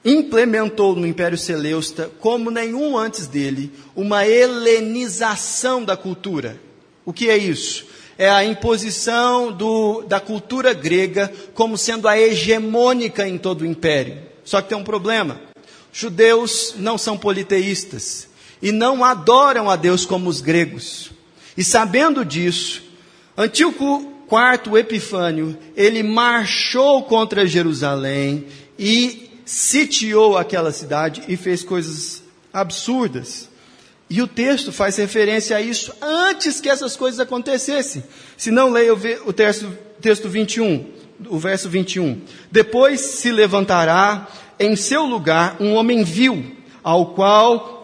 implementou 0.04 0.96
no 0.96 1.08
Império 1.08 1.38
Seleucida, 1.38 2.12
como 2.20 2.52
nenhum 2.52 2.98
antes 2.98 3.28
dele, 3.28 3.72
uma 3.96 4.28
helenização 4.28 5.84
da 5.84 5.96
cultura. 5.96 6.60
O 7.06 7.14
que 7.14 7.30
é 7.30 7.38
isso? 7.38 7.86
É 8.18 8.30
a 8.30 8.44
imposição 8.44 9.52
do, 9.52 10.02
da 10.04 10.20
cultura 10.20 10.74
grega 10.74 11.32
como 11.54 11.78
sendo 11.78 12.08
a 12.08 12.20
hegemônica 12.20 13.26
em 13.28 13.38
todo 13.38 13.62
o 13.62 13.66
império. 13.66 14.18
Só 14.48 14.62
que 14.62 14.70
tem 14.70 14.78
um 14.78 14.84
problema: 14.84 15.42
judeus 15.92 16.74
não 16.78 16.98
são 16.98 17.18
politeístas 17.18 18.30
e 18.62 18.72
não 18.72 19.04
adoram 19.04 19.70
a 19.70 19.76
Deus 19.76 20.06
como 20.06 20.30
os 20.30 20.40
gregos. 20.40 21.12
E 21.58 21.66
sabendo 21.66 22.24
disso, 22.24 22.82
Antíoco 23.38 24.14
quarto 24.26 24.78
Epifânio, 24.78 25.58
ele 25.76 26.02
marchou 26.02 27.04
contra 27.04 27.46
Jerusalém 27.46 28.48
e 28.80 29.30
sitiou 29.46 30.38
aquela 30.38 30.72
cidade 30.72 31.24
e 31.28 31.36
fez 31.36 31.62
coisas 31.62 32.24
absurdas. 32.54 33.50
E 34.10 34.22
o 34.22 34.28
texto 34.28 34.72
faz 34.72 34.96
referência 34.96 35.58
a 35.58 35.62
isso 35.62 35.94
antes 36.02 36.62
que 36.62 36.70
essas 36.70 36.96
coisas 36.96 37.20
acontecessem. 37.20 38.02
Se 38.38 38.50
não 38.50 38.70
leia 38.70 38.94
o 38.94 39.34
texto, 39.34 39.78
texto 40.00 40.30
21, 40.30 40.90
o 41.30 41.38
verso 41.38 41.70
21. 41.70 42.22
Depois 42.52 43.00
se 43.02 43.32
levantará 43.32 44.28
em 44.60 44.76
seu 44.76 45.06
lugar 45.06 45.58
um 45.60 45.74
homem 45.74 46.04
vil, 46.04 46.56
ao 46.84 47.08
qual 47.08 47.78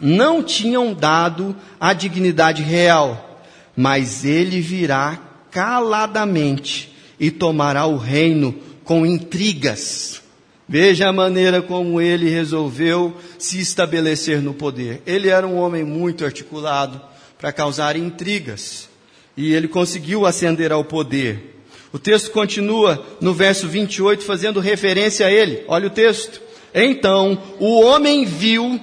não 0.00 0.42
tinham 0.42 0.94
dado 0.94 1.56
a 1.80 1.92
dignidade 1.92 2.62
real, 2.62 3.42
mas 3.76 4.24
ele 4.24 4.60
virá 4.60 5.20
caladamente 5.50 6.94
e 7.18 7.30
tomará 7.30 7.86
o 7.86 7.96
reino 7.96 8.54
com 8.84 9.04
intrigas. 9.04 10.22
Veja 10.68 11.08
a 11.08 11.12
maneira 11.12 11.62
como 11.62 12.00
ele 12.00 12.28
resolveu 12.28 13.16
se 13.38 13.58
estabelecer 13.58 14.42
no 14.42 14.52
poder. 14.52 15.02
Ele 15.06 15.28
era 15.28 15.46
um 15.46 15.56
homem 15.56 15.82
muito 15.82 16.24
articulado 16.24 17.00
para 17.38 17.52
causar 17.52 17.96
intrigas. 17.96 18.88
E 19.34 19.54
ele 19.54 19.66
conseguiu 19.66 20.26
ascender 20.26 20.70
ao 20.70 20.84
poder. 20.84 21.57
O 21.92 21.98
texto 21.98 22.30
continua 22.30 23.04
no 23.20 23.32
verso 23.32 23.66
28 23.66 24.24
fazendo 24.24 24.60
referência 24.60 25.26
a 25.26 25.30
ele. 25.30 25.64
Olha 25.68 25.86
o 25.86 25.90
texto. 25.90 26.40
Então, 26.74 27.40
o 27.58 27.80
homem 27.80 28.24
viu, 28.24 28.80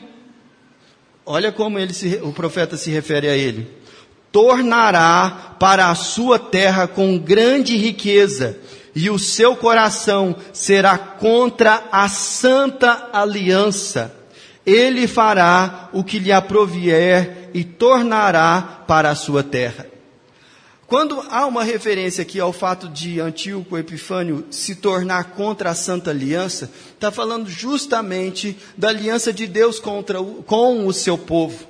olha 1.25 1.51
como 1.51 1.77
se, 1.93 2.19
o 2.23 2.31
profeta 2.33 2.77
se 2.77 2.89
refere 2.89 3.27
a 3.27 3.37
ele 3.37 3.67
tornará 4.35 5.55
para 5.57 5.89
a 5.89 5.95
sua 5.95 6.37
terra 6.37 6.89
com 6.89 7.17
grande 7.17 7.77
riqueza, 7.77 8.57
e 8.93 9.09
o 9.09 9.17
seu 9.17 9.55
coração 9.55 10.35
será 10.51 10.97
contra 10.97 11.83
a 11.89 12.09
santa 12.09 13.11
aliança. 13.13 14.13
Ele 14.65 15.07
fará 15.07 15.87
o 15.93 16.03
que 16.03 16.19
lhe 16.19 16.33
aprovier 16.33 17.49
e 17.53 17.63
tornará 17.63 18.83
para 18.85 19.09
a 19.09 19.15
sua 19.15 19.41
terra. 19.41 19.85
Quando 20.88 21.19
há 21.30 21.48
uma 21.48 21.63
referência 21.63 22.21
aqui 22.21 22.39
ao 22.39 22.54
fato 22.54 22.88
de 22.88 23.19
Antíoco 23.19 23.76
Epifânio 23.76 24.45
se 24.52 24.76
tornar 24.76 25.32
contra 25.32 25.71
a 25.71 25.76
Santa 25.76 26.12
Aliança, 26.12 26.69
está 26.93 27.12
falando 27.12 27.50
justamente 27.50 28.56
da 28.78 28.89
aliança 28.89 29.34
de 29.34 29.48
Deus 29.48 29.80
contra 29.80 30.21
o, 30.21 30.43
com 30.43 30.86
o 30.86 30.93
seu 30.93 31.17
povo. 31.17 31.67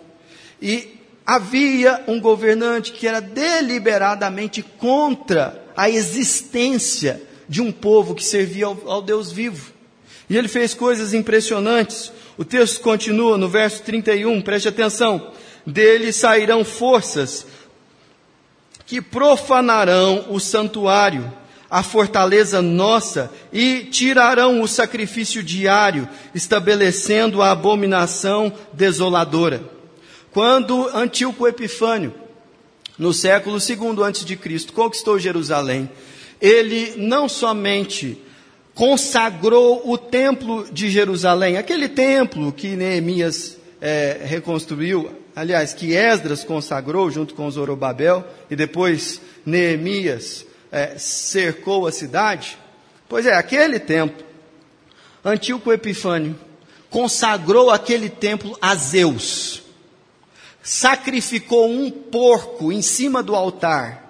E 0.62 1.00
havia 1.26 2.04
um 2.10 2.20
governante 2.20 2.92
que 2.92 3.08
era 3.08 3.22
deliberadamente 3.22 4.62
contra 4.62 5.64
a 5.78 5.90
existência 5.90 7.22
de 7.48 7.62
um 7.62 7.72
povo 7.72 8.16
que 8.16 8.24
servia 8.24 8.66
ao, 8.66 8.78
ao, 8.86 9.02
Deus 9.02 9.32
vivo. 9.32 9.72
E 10.30 10.36
ele 10.36 10.50
fez 10.50 10.74
coisas 10.74 11.14
impressionantes. 11.14 12.12
O 12.38 12.44
texto 12.44 12.82
continua 12.82 13.38
no 13.38 13.48
verso 13.48 13.82
31, 13.84 14.42
preste 14.42 14.68
atenção. 14.68 15.32
Dele 15.66 16.12
sairão 16.12 16.66
forças 16.66 17.46
que 18.86 19.02
profanarão 19.02 20.26
o 20.30 20.40
santuário, 20.40 21.32
a 21.70 21.82
fortaleza 21.82 22.62
nossa, 22.62 23.32
e 23.52 23.88
tirarão 23.92 24.62
o 24.62 24.68
sacrifício 24.68 25.42
diário, 25.42 26.08
estabelecendo 26.34 27.42
a 27.42 27.52
abominação 27.52 28.54
desoladora. 28.72 29.64
Quando 30.32 30.88
Antíoco 30.96 31.48
Epifânio, 31.48 32.14
no 32.98 33.14
século 33.14 33.58
II 33.58 34.38
Cristo, 34.38 34.74
conquistou 34.74 35.20
Jerusalém, 35.20 35.90
ele 36.40 36.94
não 36.98 37.28
somente 37.28 38.22
consagrou 38.74 39.90
o 39.90 39.98
templo 39.98 40.68
de 40.72 40.90
Jerusalém, 40.90 41.58
aquele 41.58 41.88
templo 41.88 42.52
que 42.52 42.76
Neemias 42.76 43.58
é, 43.82 44.20
reconstruiu, 44.24 45.10
aliás, 45.36 45.74
que 45.74 45.94
Esdras 45.94 46.44
consagrou 46.44 47.10
junto 47.12 47.34
com 47.34 47.50
Zorobabel, 47.52 48.26
e 48.50 48.56
depois 48.56 49.22
Neemias 49.46 50.46
é, 50.72 50.98
cercou 50.98 51.86
a 51.86 51.92
cidade. 51.92 52.58
Pois 53.10 53.26
é, 53.26 53.34
aquele 53.34 53.80
templo, 53.80 54.26
Antíoco 55.24 55.72
Epifânio 55.74 56.36
consagrou 56.90 57.70
aquele 57.70 58.10
templo 58.10 58.58
a 58.62 58.74
Zeus 58.76 59.66
sacrificou 60.66 61.70
um 61.70 61.92
porco 61.92 62.72
em 62.72 62.82
cima 62.82 63.22
do 63.22 63.36
altar. 63.36 64.04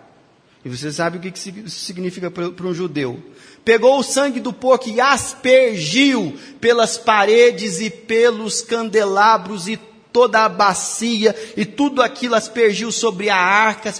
E 0.63 0.69
você 0.69 0.91
sabe 0.91 1.17
o 1.17 1.19
que 1.19 1.27
isso 1.27 1.69
significa 1.69 2.31
para 2.31 2.65
um 2.65 2.73
judeu. 2.73 3.21
Pegou 3.65 3.99
o 3.99 4.03
sangue 4.03 4.39
do 4.39 4.53
porco 4.53 4.89
e 4.89 5.01
aspergiu 5.01 6.39
pelas 6.61 6.97
paredes 6.97 7.81
e 7.81 7.89
pelos 7.89 8.61
candelabros 8.61 9.67
e 9.67 9.77
toda 10.15 10.45
a 10.45 10.47
bacia 10.47 11.35
e 11.57 11.65
tudo 11.65 12.01
aquilo 12.01 12.35
aspergiu 12.35 12.89
sobre 12.89 13.29
a 13.29 13.35
arca. 13.35 13.93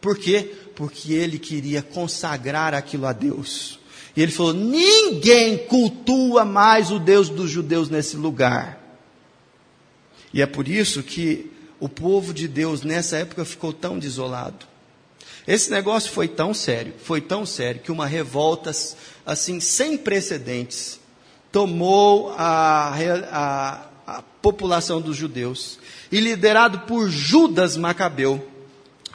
Por 0.00 0.18
quê? 0.18 0.52
Porque 0.74 1.12
ele 1.12 1.38
queria 1.38 1.82
consagrar 1.82 2.74
aquilo 2.74 3.06
a 3.06 3.12
Deus. 3.12 3.78
E 4.16 4.20
ele 4.20 4.32
falou: 4.32 4.52
ninguém 4.52 5.56
cultua 5.56 6.44
mais 6.44 6.90
o 6.90 6.98
Deus 6.98 7.28
dos 7.28 7.48
judeus 7.48 7.88
nesse 7.88 8.16
lugar. 8.16 8.80
E 10.34 10.42
é 10.42 10.46
por 10.46 10.66
isso 10.66 11.00
que 11.00 11.48
o 11.78 11.88
povo 11.88 12.34
de 12.34 12.48
Deus 12.48 12.82
nessa 12.82 13.18
época 13.18 13.44
ficou 13.44 13.72
tão 13.72 14.00
desolado. 14.00 14.66
Esse 15.46 15.70
negócio 15.70 16.10
foi 16.10 16.26
tão 16.26 16.52
sério, 16.52 16.92
foi 17.04 17.20
tão 17.20 17.46
sério, 17.46 17.80
que 17.80 17.92
uma 17.92 18.04
revolta, 18.04 18.72
assim, 19.24 19.60
sem 19.60 19.96
precedentes, 19.96 20.98
tomou 21.52 22.34
a, 22.36 22.92
a, 23.30 23.85
a 24.06 24.22
população 24.22 25.00
dos 25.00 25.16
judeus. 25.16 25.78
E 26.12 26.20
liderado 26.20 26.80
por 26.80 27.08
Judas 27.10 27.76
Macabeu, 27.76 28.46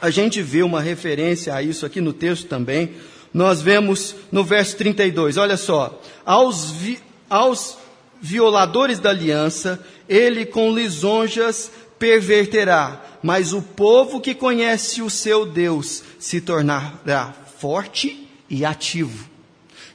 a 0.00 0.10
gente 0.10 0.42
vê 0.42 0.62
uma 0.62 0.80
referência 0.80 1.54
a 1.54 1.62
isso 1.62 1.86
aqui 1.86 2.00
no 2.00 2.12
texto 2.12 2.46
também. 2.46 2.92
Nós 3.32 3.62
vemos 3.62 4.14
no 4.30 4.44
verso 4.44 4.76
32, 4.76 5.36
olha 5.36 5.56
só. 5.56 6.00
Aos, 6.26 6.70
vi, 6.70 6.98
aos 7.30 7.78
violadores 8.20 8.98
da 8.98 9.10
aliança, 9.10 9.82
ele 10.08 10.44
com 10.44 10.74
lisonjas 10.74 11.70
perverterá, 11.98 13.00
mas 13.22 13.52
o 13.52 13.62
povo 13.62 14.20
que 14.20 14.34
conhece 14.34 15.00
o 15.00 15.08
seu 15.08 15.46
Deus 15.46 16.02
se 16.18 16.40
tornará 16.40 17.32
forte 17.58 18.28
e 18.50 18.64
ativo. 18.64 19.31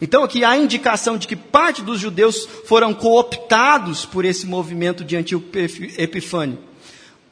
Então 0.01 0.23
aqui 0.23 0.43
há 0.43 0.57
indicação 0.57 1.17
de 1.17 1.27
que 1.27 1.35
parte 1.35 1.81
dos 1.81 1.99
judeus 1.99 2.47
foram 2.65 2.93
cooptados 2.93 4.05
por 4.05 4.25
esse 4.25 4.45
movimento 4.45 5.03
de 5.03 5.15
Antíoco 5.15 5.47
Epifânio. 5.97 6.59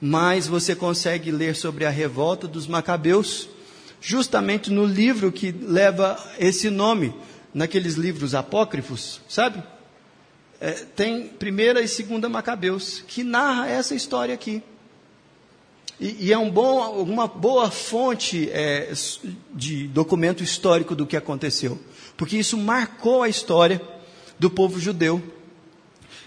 Mas 0.02 0.48
você 0.48 0.76
consegue 0.76 1.32
ler 1.32 1.56
sobre 1.56 1.86
a 1.86 1.90
revolta 1.90 2.48
dos 2.48 2.68
macabeus 2.68 3.48
justamente 4.06 4.72
no 4.72 4.86
livro 4.86 5.32
que 5.32 5.52
leva 5.52 6.16
esse 6.38 6.70
nome, 6.70 7.12
naqueles 7.52 7.96
livros 7.96 8.36
apócrifos, 8.36 9.20
sabe? 9.28 9.64
É, 10.62 10.72
tem 10.72 11.28
primeira 11.28 11.82
e 11.82 11.88
segunda 11.88 12.30
Macabeus, 12.30 13.04
que 13.08 13.24
narra 13.24 13.68
essa 13.68 13.96
história 13.96 14.34
aqui. 14.34 14.62
E, 16.00 16.28
e 16.28 16.34
é 16.34 16.38
um 16.38 16.52
bom, 16.52 17.02
uma 17.02 17.28
boa 17.28 17.72
fonte 17.72 18.50
é, 18.52 18.94
de 19.54 19.88
documento 19.88 20.44
histórico 20.44 20.96
do 20.96 21.08
que 21.08 21.18
aconteceu, 21.18 21.80
porque 22.18 22.38
isso 22.38 22.58
marcou 22.58 23.24
a 23.24 23.30
história 23.30 23.82
do 24.40 24.50
povo 24.50 24.80
judeu. 24.80 25.22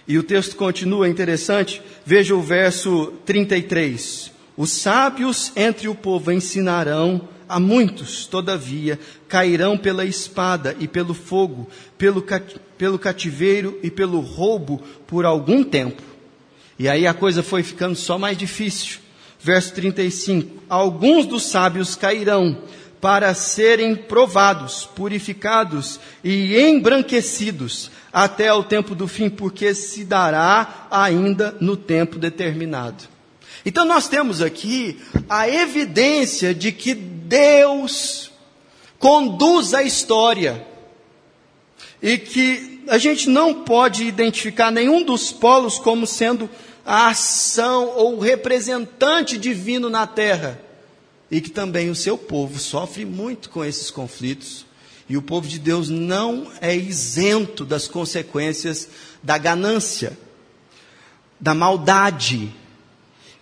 E 0.07 0.17
o 0.19 0.23
texto 0.23 0.57
continua 0.57 1.09
interessante, 1.09 1.83
veja 2.05 2.35
o 2.35 2.41
verso 2.41 3.13
33. 3.27 4.33
Os 4.57 4.73
sábios 4.73 5.53
entre 5.55 5.89
o 5.89 5.95
povo 5.95 6.33
ensinarão 6.33 7.29
a 7.49 7.59
muitos, 7.59 8.27
todavia, 8.27 8.99
cairão 9.27 9.77
pela 9.79 10.05
espada 10.05 10.77
e 10.79 10.87
pelo 10.87 11.15
fogo, 11.15 11.69
pelo, 11.97 12.25
pelo 12.77 12.99
cativeiro 12.99 13.79
e 13.83 13.91
pelo 13.91 14.21
roubo 14.21 14.83
por 15.07 15.25
algum 15.25 15.65
tempo. 15.65 16.03
E 16.79 16.89
aí 16.89 17.07
a 17.07 17.15
coisa 17.15 17.43
foi 17.43 17.63
ficando 17.63 17.97
só 17.97 18.19
mais 18.19 18.37
difícil. 18.37 18.99
Verso 19.41 19.73
35: 19.75 20.63
Alguns 20.69 21.27
dos 21.27 21.45
sábios 21.45 21.95
cairão 21.95 22.59
para 23.01 23.33
serem 23.35 23.95
provados, 23.95 24.85
purificados 24.85 26.01
e 26.23 26.59
embranquecidos 26.59 27.91
até 28.13 28.53
o 28.53 28.65
tempo 28.65 28.95
do 28.95 29.07
fim, 29.07 29.29
porque 29.31 29.75
se 29.75 30.05
dará 30.05 30.87
ainda 30.91 31.57
no 31.61 31.77
tempo 31.77 32.19
determinado. 32.19 33.05
Então 33.65 33.85
nós 33.85 34.09
temos 34.09 34.41
aqui 34.41 34.99
a 35.29 35.49
evidência 35.49 36.55
de 36.55 36.73
que 36.73 36.95
Deus 36.95 38.31
conduz 38.99 39.75
a 39.75 39.83
história 39.83 40.67
e 42.03 42.19
que 42.19 42.83
a 42.89 42.99
gente 42.99 43.29
não 43.29 43.63
pode 43.63 44.05
identificar 44.05 44.71
nenhum 44.71 45.05
dos 45.05 45.31
polos 45.31 45.79
como 45.79 46.07
sendo 46.07 46.49
a 46.85 47.09
ação 47.09 47.93
ou 47.97 48.19
representante 48.19 49.37
divino 49.37 49.91
na 49.91 50.07
terra. 50.07 50.68
E 51.31 51.41
que 51.41 51.51
também 51.51 51.91
o 51.91 51.95
seu 51.95 52.17
povo 52.17 52.59
sofre 52.59 53.05
muito 53.05 53.51
com 53.51 53.65
esses 53.65 53.91
conflitos. 53.91 54.65
E 55.09 55.17
o 55.17 55.23
povo 55.23 55.49
de 55.49 55.59
Deus 55.59 55.89
não 55.89 56.51
é 56.61 56.77
isento 56.77 57.65
das 57.65 57.89
consequências 57.89 58.89
da 59.23 59.39
ganância, 59.39 60.19
da 61.41 61.55
maldade 61.55 62.53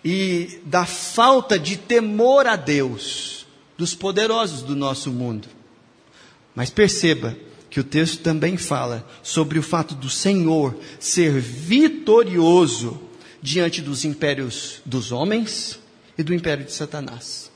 e 0.03 0.59
da 0.65 0.85
falta 0.85 1.59
de 1.59 1.77
temor 1.77 2.47
a 2.47 2.55
Deus 2.55 3.45
dos 3.77 3.93
poderosos 3.93 4.61
do 4.61 4.75
nosso 4.75 5.11
mundo. 5.11 5.47
Mas 6.55 6.69
perceba 6.69 7.37
que 7.69 7.79
o 7.79 7.83
texto 7.83 8.21
também 8.21 8.57
fala 8.57 9.07
sobre 9.21 9.59
o 9.59 9.63
fato 9.63 9.93
do 9.93 10.09
Senhor 10.09 10.75
ser 10.99 11.39
vitorioso 11.39 12.99
diante 13.41 13.81
dos 13.81 14.03
impérios 14.03 14.81
dos 14.85 15.11
homens 15.11 15.79
e 16.17 16.23
do 16.23 16.33
império 16.33 16.65
de 16.65 16.71
Satanás. 16.71 17.46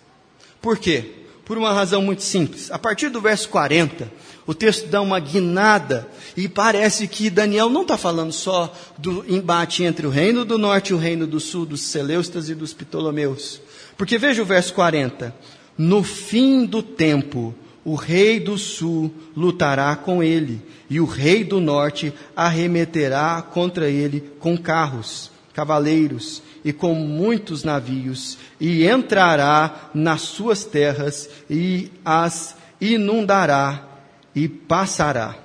Por 0.61 0.77
quê? 0.77 1.05
Por 1.43 1.57
uma 1.57 1.73
razão 1.73 2.01
muito 2.01 2.21
simples. 2.21 2.71
A 2.71 2.77
partir 2.77 3.09
do 3.09 3.19
verso 3.19 3.49
40, 3.49 4.11
o 4.45 4.53
texto 4.53 4.87
dá 4.87 5.01
uma 5.01 5.19
guinada 5.19 6.07
e 6.37 6.47
parece 6.47 7.07
que 7.07 7.29
Daniel 7.29 7.69
não 7.69 7.81
está 7.81 7.97
falando 7.97 8.31
só 8.31 8.73
do 8.97 9.25
embate 9.27 9.83
entre 9.83 10.05
o 10.05 10.09
reino 10.09 10.45
do 10.45 10.57
norte 10.57 10.89
e 10.89 10.93
o 10.93 10.97
reino 10.97 11.25
do 11.25 11.39
sul, 11.39 11.65
dos 11.65 11.81
Seleustas 11.81 12.47
e 12.49 12.55
dos 12.55 12.73
Ptolomeus. 12.73 13.59
Porque 13.97 14.17
veja 14.17 14.41
o 14.41 14.45
verso 14.45 14.73
40. 14.73 15.35
No 15.77 16.03
fim 16.03 16.65
do 16.65 16.83
tempo, 16.83 17.55
o 17.83 17.95
rei 17.95 18.39
do 18.39 18.57
sul 18.57 19.11
lutará 19.35 19.95
com 19.95 20.21
ele, 20.21 20.61
e 20.89 20.99
o 20.99 21.05
rei 21.05 21.43
do 21.43 21.59
norte 21.59 22.13
arremeterá 22.35 23.41
contra 23.41 23.89
ele 23.89 24.21
com 24.39 24.57
carros 24.57 25.31
cavaleiros 25.53 26.41
e 26.63 26.71
com 26.71 26.93
muitos 26.93 27.63
navios, 27.63 28.37
e 28.59 28.87
entrará 28.87 29.89
nas 29.93 30.21
suas 30.21 30.63
terras 30.63 31.29
e 31.49 31.91
as 32.05 32.55
inundará 32.79 33.87
e 34.35 34.47
passará. 34.47 35.35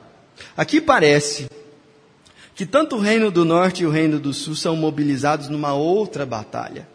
Aqui 0.57 0.81
parece 0.81 1.49
que 2.55 2.65
tanto 2.65 2.97
o 2.97 3.01
reino 3.01 3.31
do 3.31 3.45
norte 3.45 3.83
e 3.83 3.87
o 3.87 3.91
reino 3.91 4.19
do 4.19 4.33
sul 4.33 4.55
são 4.55 4.75
mobilizados 4.77 5.49
numa 5.49 5.75
outra 5.75 6.25
batalha, 6.25 6.89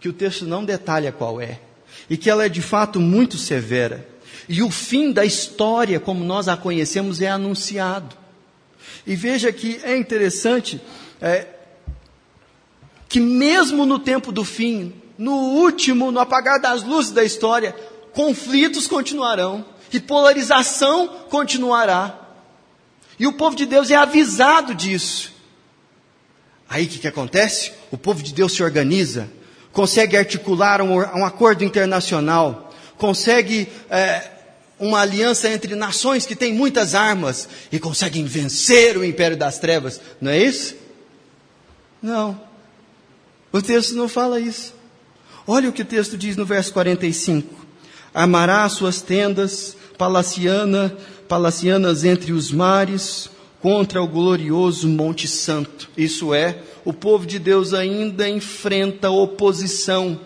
que 0.00 0.08
o 0.08 0.12
texto 0.12 0.46
não 0.46 0.64
detalha 0.64 1.12
qual 1.12 1.40
é, 1.40 1.60
e 2.08 2.16
que 2.16 2.30
ela 2.30 2.46
é 2.46 2.48
de 2.48 2.62
fato 2.62 2.98
muito 3.00 3.36
severa. 3.36 4.08
E 4.48 4.62
o 4.62 4.70
fim 4.70 5.12
da 5.12 5.26
história, 5.26 6.00
como 6.00 6.24
nós 6.24 6.48
a 6.48 6.56
conhecemos, 6.56 7.20
é 7.20 7.28
anunciado. 7.28 8.16
E 9.06 9.14
veja 9.14 9.52
que 9.52 9.78
é 9.82 9.96
interessante, 9.96 10.80
é, 11.20 11.46
que 13.08 13.18
mesmo 13.18 13.86
no 13.86 13.98
tempo 13.98 14.30
do 14.30 14.44
fim, 14.44 14.92
no 15.16 15.32
último, 15.32 16.12
no 16.12 16.20
apagar 16.20 16.60
das 16.60 16.82
luzes 16.82 17.10
da 17.10 17.24
história, 17.24 17.74
conflitos 18.12 18.86
continuarão 18.86 19.64
e 19.92 19.98
polarização 19.98 21.08
continuará. 21.30 22.18
E 23.18 23.26
o 23.26 23.32
povo 23.32 23.56
de 23.56 23.66
Deus 23.66 23.90
é 23.90 23.96
avisado 23.96 24.74
disso. 24.74 25.32
Aí 26.68 26.84
o 26.84 26.88
que, 26.88 26.98
que 26.98 27.08
acontece? 27.08 27.72
O 27.90 27.96
povo 27.96 28.22
de 28.22 28.32
Deus 28.32 28.52
se 28.52 28.62
organiza, 28.62 29.28
consegue 29.72 30.16
articular 30.16 30.82
um, 30.82 30.96
um 30.96 31.24
acordo 31.24 31.64
internacional, 31.64 32.72
consegue 32.98 33.68
é, 33.90 34.30
uma 34.78 35.00
aliança 35.00 35.48
entre 35.48 35.74
nações 35.74 36.26
que 36.26 36.36
têm 36.36 36.52
muitas 36.52 36.94
armas 36.94 37.48
e 37.72 37.78
conseguem 37.78 38.24
vencer 38.24 38.96
o 38.98 39.04
império 39.04 39.36
das 39.36 39.58
trevas. 39.58 40.00
Não 40.20 40.30
é 40.30 40.38
isso? 40.38 40.76
Não. 42.02 42.47
O 43.52 43.62
texto 43.62 43.94
não 43.94 44.08
fala 44.08 44.40
isso. 44.40 44.74
Olha 45.46 45.68
o 45.68 45.72
que 45.72 45.82
o 45.82 45.86
texto 45.86 46.16
diz 46.16 46.36
no 46.36 46.44
verso 46.44 46.72
45. 46.72 47.54
Amará 48.12 48.64
as 48.64 48.72
suas 48.72 49.00
tendas, 49.00 49.76
palaciana, 49.96 50.94
palacianas 51.26 52.04
entre 52.04 52.32
os 52.32 52.52
mares, 52.52 53.30
contra 53.60 54.02
o 54.02 54.06
glorioso 54.06 54.88
Monte 54.88 55.26
Santo. 55.26 55.90
Isso 55.96 56.34
é, 56.34 56.58
o 56.84 56.92
povo 56.92 57.26
de 57.26 57.38
Deus 57.38 57.72
ainda 57.72 58.28
enfrenta 58.28 59.10
oposição. 59.10 60.20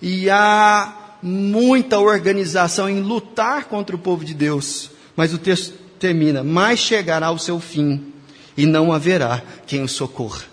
E 0.00 0.30
há 0.30 1.16
muita 1.22 1.98
organização 1.98 2.88
em 2.88 3.00
lutar 3.00 3.64
contra 3.66 3.94
o 3.94 3.98
povo 3.98 4.24
de 4.24 4.34
Deus. 4.34 4.90
Mas 5.14 5.34
o 5.34 5.38
texto 5.38 5.74
termina: 5.98 6.42
Mas 6.42 6.78
chegará 6.78 7.30
o 7.30 7.38
seu 7.38 7.60
fim, 7.60 8.12
e 8.56 8.64
não 8.66 8.92
haverá 8.92 9.42
quem 9.66 9.82
o 9.82 9.88
socorra. 9.88 10.44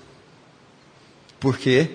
Por 1.45 1.59
quê? 1.59 1.87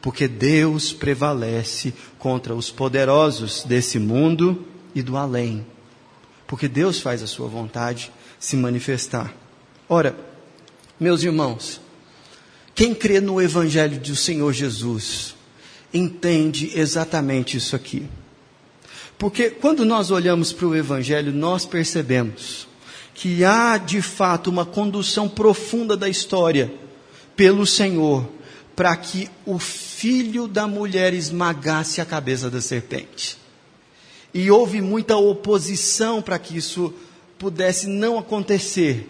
Porque 0.00 0.28
Deus 0.28 0.92
prevalece 0.92 1.92
contra 2.20 2.54
os 2.54 2.70
poderosos 2.70 3.64
desse 3.64 3.98
mundo 3.98 4.64
e 4.94 5.02
do 5.02 5.16
além. 5.16 5.66
Porque 6.46 6.68
Deus 6.68 7.00
faz 7.00 7.20
a 7.20 7.26
sua 7.26 7.48
vontade 7.48 8.12
se 8.38 8.56
manifestar. 8.56 9.34
Ora, 9.88 10.16
meus 11.00 11.24
irmãos, 11.24 11.80
quem 12.76 12.94
crê 12.94 13.20
no 13.20 13.42
Evangelho 13.42 13.98
do 13.98 14.14
Senhor 14.14 14.52
Jesus 14.52 15.34
entende 15.92 16.70
exatamente 16.72 17.56
isso 17.56 17.74
aqui. 17.74 18.06
Porque 19.18 19.50
quando 19.50 19.84
nós 19.84 20.12
olhamos 20.12 20.52
para 20.52 20.68
o 20.68 20.76
Evangelho, 20.76 21.32
nós 21.32 21.66
percebemos 21.66 22.68
que 23.14 23.42
há 23.44 23.78
de 23.78 24.00
fato 24.00 24.48
uma 24.48 24.64
condução 24.64 25.28
profunda 25.28 25.96
da 25.96 26.08
história 26.08 26.72
pelo 27.34 27.66
Senhor 27.66 28.40
para 28.82 28.96
que 28.96 29.30
o 29.46 29.60
filho 29.60 30.48
da 30.48 30.66
mulher 30.66 31.14
esmagasse 31.14 32.00
a 32.00 32.04
cabeça 32.04 32.50
da 32.50 32.60
serpente. 32.60 33.38
E 34.34 34.50
houve 34.50 34.80
muita 34.80 35.16
oposição 35.16 36.20
para 36.20 36.36
que 36.36 36.56
isso 36.56 36.92
pudesse 37.38 37.86
não 37.86 38.18
acontecer. 38.18 39.08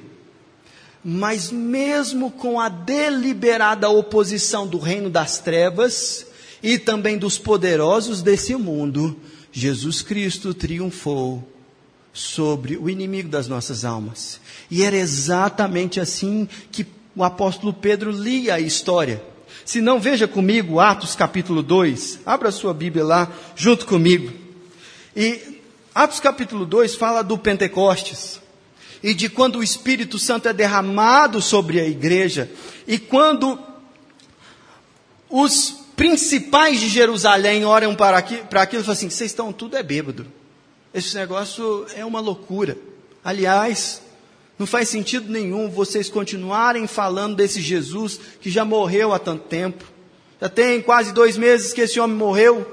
Mas 1.03 1.51
mesmo 1.51 2.31
com 2.31 2.61
a 2.61 2.69
deliberada 2.69 3.89
oposição 3.89 4.67
do 4.67 4.77
reino 4.79 5.09
das 5.09 5.39
trevas 5.39 6.27
e 6.63 6.79
também 6.79 7.17
dos 7.17 7.39
poderosos 7.39 8.21
desse 8.21 8.55
mundo, 8.55 9.19
Jesus 9.51 10.03
Cristo 10.03 10.53
triunfou 10.53 11.51
sobre 12.13 12.77
o 12.77 12.91
inimigo 12.91 13.31
das 13.31 13.49
nossas 13.49 13.87
almas. 13.87 14.39
E 14.71 14.83
era 14.83 14.99
exatamente 14.99 15.99
assim 15.99 16.47
que 16.71 16.87
o 17.17 17.25
apóstolo 17.25 17.73
Pedro 17.73 18.11
lia 18.11 18.57
a 18.57 18.61
história 18.61 19.32
Se 19.65 19.81
não, 19.81 20.01
veja 20.01 20.27
comigo 20.27 20.81
Atos 20.81 21.15
capítulo 21.15 21.63
2. 21.63 22.21
Abra 22.27 22.51
sua 22.51 22.75
Bíblia 22.75 23.05
lá 23.05 23.31
junto 23.55 23.87
comigo. 23.87 24.33
E 25.15 25.61
Atos 25.95 26.21
capítulo 26.21 26.65
2 26.67 26.95
fala 26.95 27.23
do 27.23 27.39
Pentecostes. 27.39 28.41
E 29.03 29.15
de 29.15 29.29
quando 29.29 29.59
o 29.59 29.63
Espírito 29.63 30.19
Santo 30.19 30.49
é 30.49 30.53
derramado 30.53 31.41
sobre 31.41 31.81
a 31.81 31.87
igreja. 31.87 32.51
E 32.87 32.99
quando 32.99 33.59
os 35.29 35.83
principais 35.97 36.81
de 36.81 36.89
Jerusalém 36.89 37.65
olham 37.65 37.95
para 37.95 38.19
aquilo, 38.19 38.45
para 38.47 38.63
aquilo 38.63 38.83
e 38.83 38.85
falam 38.85 38.97
assim: 38.97 39.11
vocês 39.11 39.31
estão 39.31 39.53
tudo 39.53 39.77
é 39.77 39.83
bêbado. 39.83 40.27
Esse 40.93 41.15
negócio 41.17 41.87
é 41.95 42.05
uma 42.05 42.21
loucura. 42.21 42.77
Aliás, 43.25 44.02
não 44.63 44.67
faz 44.69 44.89
sentido 44.89 45.29
nenhum 45.29 45.69
vocês 45.69 46.09
continuarem 46.09 46.87
falando 46.87 47.35
desse 47.35 47.61
Jesus 47.61 48.21
que 48.41 48.49
já 48.49 48.65
morreu 48.65 49.13
há 49.13 49.19
tanto 49.19 49.43
tempo. 49.49 49.85
Já 50.41 50.49
tem 50.49 50.81
quase 50.81 51.13
dois 51.13 51.37
meses 51.37 51.73
que 51.73 51.81
esse 51.81 51.99
homem 51.99 52.17
morreu. 52.17 52.65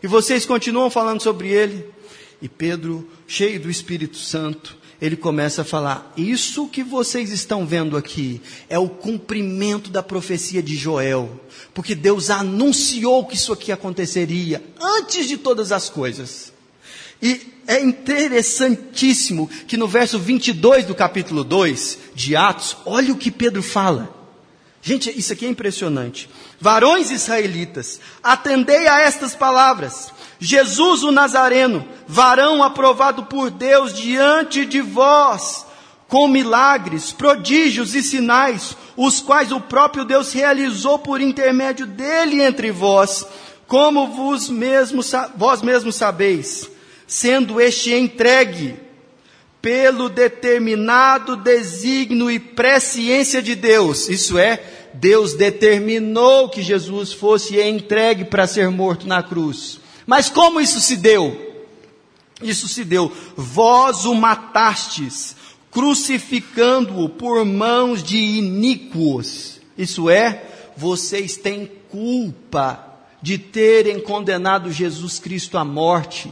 E 0.00 0.06
vocês 0.06 0.46
continuam 0.46 0.88
falando 0.90 1.20
sobre 1.20 1.48
ele. 1.48 1.86
E 2.40 2.48
Pedro, 2.48 3.08
cheio 3.26 3.58
do 3.58 3.68
Espírito 3.68 4.16
Santo, 4.16 4.76
ele 5.02 5.16
começa 5.16 5.62
a 5.62 5.64
falar: 5.64 6.12
Isso 6.16 6.68
que 6.68 6.84
vocês 6.84 7.32
estão 7.32 7.66
vendo 7.66 7.96
aqui 7.96 8.40
é 8.68 8.78
o 8.78 8.88
cumprimento 8.88 9.90
da 9.90 10.04
profecia 10.04 10.62
de 10.62 10.76
Joel. 10.76 11.40
Porque 11.74 11.96
Deus 11.96 12.30
anunciou 12.30 13.26
que 13.26 13.34
isso 13.34 13.52
aqui 13.52 13.72
aconteceria 13.72 14.62
antes 14.80 15.26
de 15.26 15.36
todas 15.36 15.72
as 15.72 15.90
coisas. 15.90 16.52
E 17.20 17.53
é 17.66 17.80
interessantíssimo 17.82 19.48
que 19.66 19.76
no 19.76 19.88
verso 19.88 20.18
22 20.18 20.86
do 20.86 20.94
capítulo 20.94 21.42
2 21.44 21.98
de 22.14 22.36
Atos, 22.36 22.76
olha 22.84 23.12
o 23.12 23.16
que 23.16 23.30
Pedro 23.30 23.62
fala. 23.62 24.12
Gente, 24.82 25.10
isso 25.18 25.32
aqui 25.32 25.46
é 25.46 25.48
impressionante. 25.48 26.28
Varões 26.60 27.10
israelitas, 27.10 28.00
atendei 28.22 28.86
a 28.86 29.00
estas 29.00 29.34
palavras. 29.34 30.12
Jesus 30.38 31.02
o 31.02 31.10
Nazareno, 31.10 31.86
varão 32.06 32.62
aprovado 32.62 33.24
por 33.24 33.50
Deus 33.50 33.94
diante 33.94 34.66
de 34.66 34.82
vós, 34.82 35.64
com 36.06 36.28
milagres, 36.28 37.12
prodígios 37.12 37.94
e 37.94 38.02
sinais, 38.02 38.76
os 38.94 39.20
quais 39.20 39.52
o 39.52 39.60
próprio 39.60 40.04
Deus 40.04 40.32
realizou 40.32 40.98
por 40.98 41.20
intermédio 41.20 41.86
dele 41.86 42.42
entre 42.42 42.70
vós, 42.70 43.26
como 43.66 44.08
vos 44.08 44.50
mesmos, 44.50 45.12
vós 45.34 45.62
mesmos 45.62 45.96
sabeis 45.96 46.73
sendo 47.06 47.60
este 47.60 47.92
entregue 47.92 48.76
pelo 49.64 50.10
determinado 50.10 51.36
desígnio 51.36 52.30
e 52.30 52.38
presciência 52.38 53.40
de 53.40 53.54
Deus. 53.54 54.10
Isso 54.10 54.36
é, 54.36 54.62
Deus 54.92 55.32
determinou 55.32 56.50
que 56.50 56.62
Jesus 56.62 57.14
fosse 57.14 57.58
entregue 57.60 58.26
para 58.26 58.46
ser 58.46 58.68
morto 58.68 59.06
na 59.06 59.22
cruz. 59.22 59.80
Mas 60.06 60.28
como 60.28 60.60
isso 60.60 60.80
se 60.80 60.96
deu? 60.96 61.64
Isso 62.42 62.68
se 62.68 62.84
deu. 62.84 63.10
Vós 63.34 64.04
o 64.04 64.14
matastes, 64.14 65.34
crucificando-o 65.70 67.08
por 67.08 67.42
mãos 67.44 68.02
de 68.02 68.18
iníquos. 68.18 69.60
Isso 69.78 70.10
é, 70.10 70.42
vocês 70.76 71.38
têm 71.38 71.70
culpa 71.90 72.86
de 73.22 73.38
terem 73.38 73.98
condenado 73.98 74.70
Jesus 74.70 75.18
Cristo 75.18 75.56
à 75.56 75.64
morte 75.64 76.30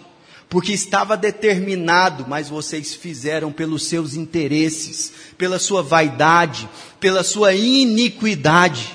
porque 0.52 0.74
estava 0.74 1.16
determinado, 1.16 2.26
mas 2.28 2.50
vocês 2.50 2.94
fizeram 2.94 3.50
pelos 3.50 3.84
seus 3.84 4.12
interesses, 4.12 5.10
pela 5.38 5.58
sua 5.58 5.82
vaidade, 5.82 6.68
pela 7.00 7.24
sua 7.24 7.54
iniquidade. 7.54 8.94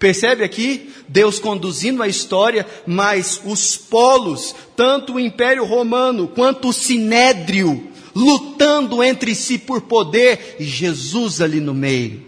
Percebe 0.00 0.42
aqui? 0.42 0.92
Deus 1.06 1.38
conduzindo 1.38 2.02
a 2.02 2.08
história, 2.08 2.66
mas 2.88 3.40
os 3.44 3.76
polos, 3.76 4.52
tanto 4.74 5.14
o 5.14 5.20
Império 5.20 5.64
Romano 5.64 6.26
quanto 6.26 6.70
o 6.70 6.72
Sinédrio, 6.72 7.88
lutando 8.12 9.00
entre 9.00 9.32
si 9.36 9.58
por 9.58 9.82
poder, 9.82 10.56
e 10.58 10.64
Jesus 10.64 11.40
ali 11.40 11.60
no 11.60 11.72
meio. 11.72 12.20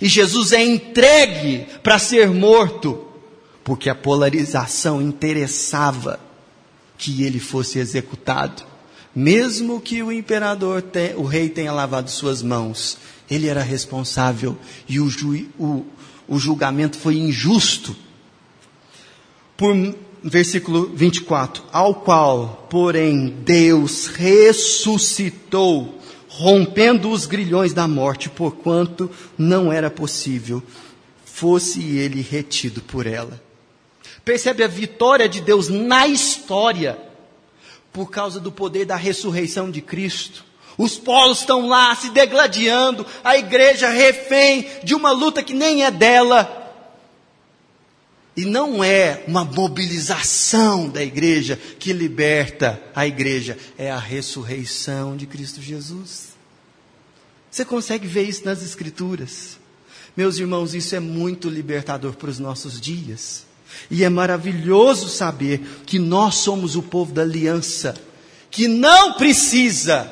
E 0.00 0.08
Jesus 0.08 0.50
é 0.50 0.60
entregue 0.60 1.64
para 1.80 1.96
ser 1.96 2.28
morto, 2.28 3.06
porque 3.62 3.88
a 3.88 3.94
polarização 3.94 5.00
interessava 5.00 6.28
que 7.00 7.24
ele 7.24 7.40
fosse 7.40 7.78
executado. 7.78 8.62
Mesmo 9.16 9.80
que 9.80 10.02
o 10.02 10.12
imperador, 10.12 10.84
o 11.16 11.24
rei 11.24 11.48
tenha 11.48 11.72
lavado 11.72 12.10
suas 12.10 12.42
mãos, 12.42 12.98
ele 13.28 13.48
era 13.48 13.62
responsável 13.62 14.56
e 14.86 15.00
o, 15.00 15.08
ju, 15.08 15.48
o, 15.58 15.84
o 16.28 16.38
julgamento 16.38 16.98
foi 16.98 17.16
injusto. 17.16 17.96
Por 19.56 19.74
versículo 20.22 20.92
24: 20.94 21.64
Ao 21.72 21.94
qual, 21.94 22.68
porém, 22.68 23.34
Deus 23.44 24.06
ressuscitou, 24.06 25.98
rompendo 26.28 27.10
os 27.10 27.24
grilhões 27.24 27.72
da 27.72 27.88
morte, 27.88 28.28
porquanto 28.28 29.10
não 29.38 29.72
era 29.72 29.90
possível 29.90 30.62
fosse 31.24 31.96
ele 31.96 32.20
retido 32.20 32.82
por 32.82 33.06
ela. 33.06 33.42
Percebe 34.22 34.62
a 34.62 34.68
vitória 34.68 35.26
de 35.26 35.40
Deus 35.40 35.70
na 35.70 36.06
história 36.06 36.39
por 37.92 38.10
causa 38.10 38.40
do 38.40 38.52
poder 38.52 38.84
da 38.84 38.96
ressurreição 38.96 39.70
de 39.70 39.80
Cristo. 39.80 40.44
Os 40.78 40.96
polos 40.96 41.40
estão 41.40 41.68
lá 41.68 41.94
se 41.94 42.10
degladiando, 42.10 43.06
a 43.22 43.36
igreja 43.36 43.90
refém 43.90 44.66
de 44.82 44.94
uma 44.94 45.10
luta 45.10 45.42
que 45.42 45.52
nem 45.52 45.84
é 45.84 45.90
dela. 45.90 46.56
E 48.36 48.44
não 48.44 48.82
é 48.82 49.22
uma 49.26 49.44
mobilização 49.44 50.88
da 50.88 51.02
igreja 51.02 51.60
que 51.78 51.92
liberta 51.92 52.80
a 52.94 53.06
igreja, 53.06 53.58
é 53.76 53.90
a 53.90 53.98
ressurreição 53.98 55.16
de 55.16 55.26
Cristo 55.26 55.60
Jesus. 55.60 56.30
Você 57.50 57.64
consegue 57.64 58.06
ver 58.06 58.22
isso 58.22 58.44
nas 58.44 58.62
Escrituras. 58.62 59.58
Meus 60.16 60.38
irmãos, 60.38 60.74
isso 60.74 60.94
é 60.94 61.00
muito 61.00 61.48
libertador 61.48 62.14
para 62.14 62.30
os 62.30 62.38
nossos 62.38 62.80
dias. 62.80 63.44
E 63.88 64.04
é 64.04 64.08
maravilhoso 64.08 65.08
saber 65.08 65.60
que 65.86 65.98
nós 65.98 66.36
somos 66.36 66.74
o 66.74 66.82
povo 66.82 67.12
da 67.12 67.22
aliança, 67.22 67.94
que 68.50 68.66
não 68.66 69.14
precisa 69.14 70.10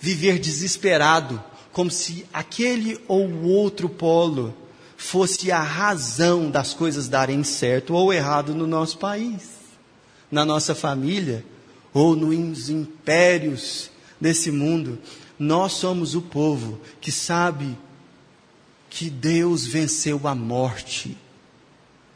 viver 0.00 0.38
desesperado, 0.38 1.42
como 1.72 1.90
se 1.90 2.26
aquele 2.32 3.00
ou 3.06 3.42
outro 3.44 3.88
polo 3.88 4.54
fosse 4.96 5.52
a 5.52 5.62
razão 5.62 6.50
das 6.50 6.74
coisas 6.74 7.08
darem 7.08 7.44
certo 7.44 7.94
ou 7.94 8.12
errado 8.12 8.54
no 8.54 8.66
nosso 8.66 8.98
país, 8.98 9.50
na 10.30 10.44
nossa 10.44 10.74
família 10.74 11.44
ou 11.94 12.16
nos 12.16 12.68
impérios 12.68 13.90
desse 14.20 14.50
mundo. 14.50 14.98
Nós 15.38 15.74
somos 15.74 16.16
o 16.16 16.22
povo 16.22 16.80
que 17.00 17.12
sabe 17.12 17.78
que 18.90 19.08
Deus 19.08 19.66
venceu 19.66 20.20
a 20.24 20.34
morte 20.34 21.16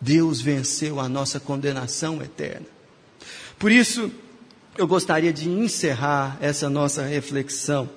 Deus 0.02 0.40
venceu 0.40 0.98
a 0.98 1.08
nossa 1.08 1.38
condenação 1.38 2.20
eterna. 2.20 2.66
Por 3.56 3.70
isso, 3.70 4.10
eu 4.76 4.84
gostaria 4.84 5.32
de 5.32 5.48
encerrar 5.48 6.36
essa 6.40 6.68
nossa 6.68 7.02
reflexão 7.02 7.88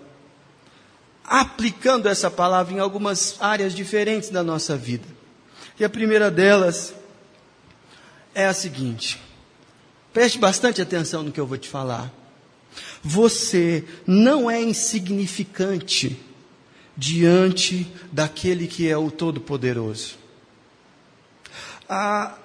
aplicando 1.23 2.07
essa 2.07 2.29
palavra 2.29 2.75
em 2.75 2.79
algumas 2.79 3.37
áreas 3.39 3.73
diferentes 3.73 4.29
da 4.29 4.43
nossa 4.43 4.77
vida. 4.77 5.07
E 5.79 5.83
a 5.83 5.89
primeira 5.89 6.29
delas 6.29 6.93
é 8.35 8.45
a 8.45 8.53
seguinte: 8.53 9.19
preste 10.13 10.37
bastante 10.37 10.83
atenção 10.83 11.23
no 11.23 11.31
que 11.31 11.39
eu 11.39 11.47
vou 11.47 11.57
te 11.57 11.67
falar. 11.67 12.13
Você 13.03 13.83
não 14.05 14.51
é 14.51 14.61
insignificante 14.61 16.19
diante 16.95 17.91
daquele 18.11 18.67
que 18.67 18.87
é 18.87 18.95
o 18.95 19.09
Todo-Poderoso. 19.09 20.24
A, 21.87 22.35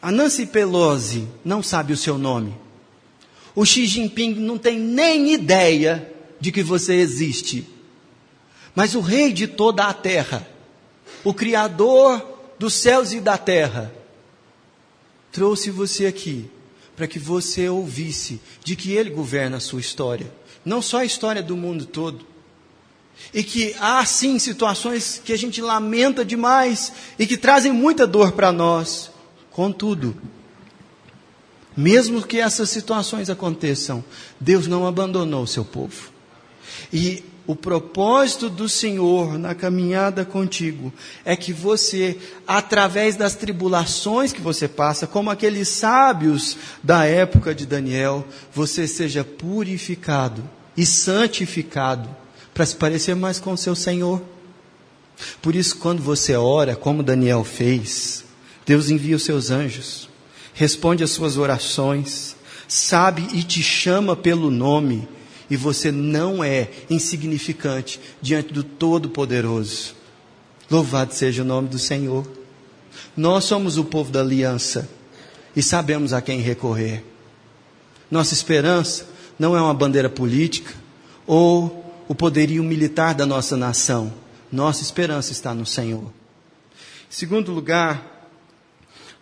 a 0.00 0.10
Nancy 0.10 0.46
Pelosi 0.46 1.28
não 1.44 1.62
sabe 1.62 1.92
o 1.92 1.96
seu 1.96 2.16
nome. 2.16 2.56
O 3.54 3.64
Xi 3.64 3.86
Jinping 3.86 4.34
não 4.34 4.58
tem 4.58 4.78
nem 4.78 5.32
ideia 5.32 6.12
de 6.40 6.52
que 6.52 6.62
você 6.62 6.94
existe. 6.94 7.66
Mas 8.74 8.94
o 8.94 9.00
rei 9.00 9.32
de 9.32 9.46
toda 9.46 9.84
a 9.84 9.94
terra, 9.94 10.46
o 11.24 11.32
criador 11.32 12.24
dos 12.58 12.74
céus 12.74 13.12
e 13.12 13.20
da 13.20 13.38
terra, 13.38 13.92
trouxe 15.32 15.70
você 15.70 16.06
aqui 16.06 16.50
para 16.94 17.06
que 17.06 17.18
você 17.18 17.68
ouvisse 17.68 18.40
de 18.64 18.76
que 18.76 18.92
ele 18.92 19.10
governa 19.10 19.58
a 19.58 19.60
sua 19.60 19.80
história, 19.80 20.32
não 20.64 20.80
só 20.80 20.98
a 20.98 21.04
história 21.04 21.42
do 21.42 21.56
mundo 21.56 21.86
todo. 21.86 22.26
E 23.32 23.42
que 23.42 23.74
há 23.78 24.04
sim 24.04 24.38
situações 24.38 25.20
que 25.24 25.32
a 25.32 25.38
gente 25.38 25.60
lamenta 25.60 26.24
demais 26.24 26.92
e 27.18 27.26
que 27.26 27.36
trazem 27.36 27.72
muita 27.72 28.06
dor 28.06 28.32
para 28.32 28.52
nós. 28.52 29.10
Contudo, 29.50 30.16
mesmo 31.76 32.22
que 32.26 32.38
essas 32.38 32.70
situações 32.70 33.28
aconteçam, 33.28 34.02
Deus 34.40 34.66
não 34.66 34.86
abandonou 34.86 35.42
o 35.42 35.46
seu 35.46 35.64
povo. 35.64 36.10
E 36.92 37.22
o 37.46 37.54
propósito 37.54 38.50
do 38.50 38.68
Senhor 38.68 39.38
na 39.38 39.54
caminhada 39.54 40.24
contigo 40.24 40.92
é 41.24 41.36
que 41.36 41.52
você, 41.52 42.18
através 42.46 43.14
das 43.14 43.36
tribulações 43.36 44.32
que 44.32 44.40
você 44.40 44.66
passa, 44.66 45.06
como 45.06 45.30
aqueles 45.30 45.68
sábios 45.68 46.56
da 46.82 47.04
época 47.04 47.54
de 47.54 47.64
Daniel, 47.64 48.26
você 48.52 48.88
seja 48.88 49.22
purificado 49.22 50.42
e 50.76 50.84
santificado 50.84 52.08
para 52.56 52.64
se 52.64 52.74
parecer 52.74 53.14
mais 53.14 53.38
com 53.38 53.52
o 53.52 53.56
seu 53.56 53.74
Senhor. 53.74 54.22
Por 55.42 55.54
isso, 55.54 55.76
quando 55.76 56.00
você 56.00 56.34
ora, 56.34 56.74
como 56.74 57.02
Daniel 57.02 57.44
fez, 57.44 58.24
Deus 58.64 58.88
envia 58.88 59.16
os 59.16 59.24
seus 59.24 59.50
anjos, 59.50 60.08
responde 60.54 61.04
às 61.04 61.10
suas 61.10 61.36
orações, 61.36 62.34
sabe 62.66 63.28
e 63.34 63.42
te 63.42 63.62
chama 63.62 64.16
pelo 64.16 64.50
nome 64.50 65.06
e 65.50 65.56
você 65.56 65.92
não 65.92 66.42
é 66.42 66.70
insignificante 66.88 68.00
diante 68.22 68.54
do 68.54 68.64
Todo-Poderoso. 68.64 69.94
Louvado 70.70 71.12
seja 71.12 71.42
o 71.42 71.46
nome 71.46 71.68
do 71.68 71.78
Senhor. 71.78 72.26
Nós 73.14 73.44
somos 73.44 73.76
o 73.76 73.84
povo 73.84 74.10
da 74.10 74.20
aliança 74.20 74.88
e 75.54 75.62
sabemos 75.62 76.14
a 76.14 76.22
quem 76.22 76.40
recorrer. 76.40 77.04
Nossa 78.10 78.32
esperança 78.32 79.06
não 79.38 79.54
é 79.54 79.60
uma 79.60 79.74
bandeira 79.74 80.08
política 80.08 80.72
ou 81.26 81.84
o 82.08 82.14
poderio 82.14 82.62
militar 82.62 83.14
da 83.14 83.26
nossa 83.26 83.56
nação. 83.56 84.12
Nossa 84.50 84.82
esperança 84.82 85.32
está 85.32 85.54
no 85.54 85.66
Senhor. 85.66 86.12
Segundo 87.10 87.52
lugar, 87.52 88.30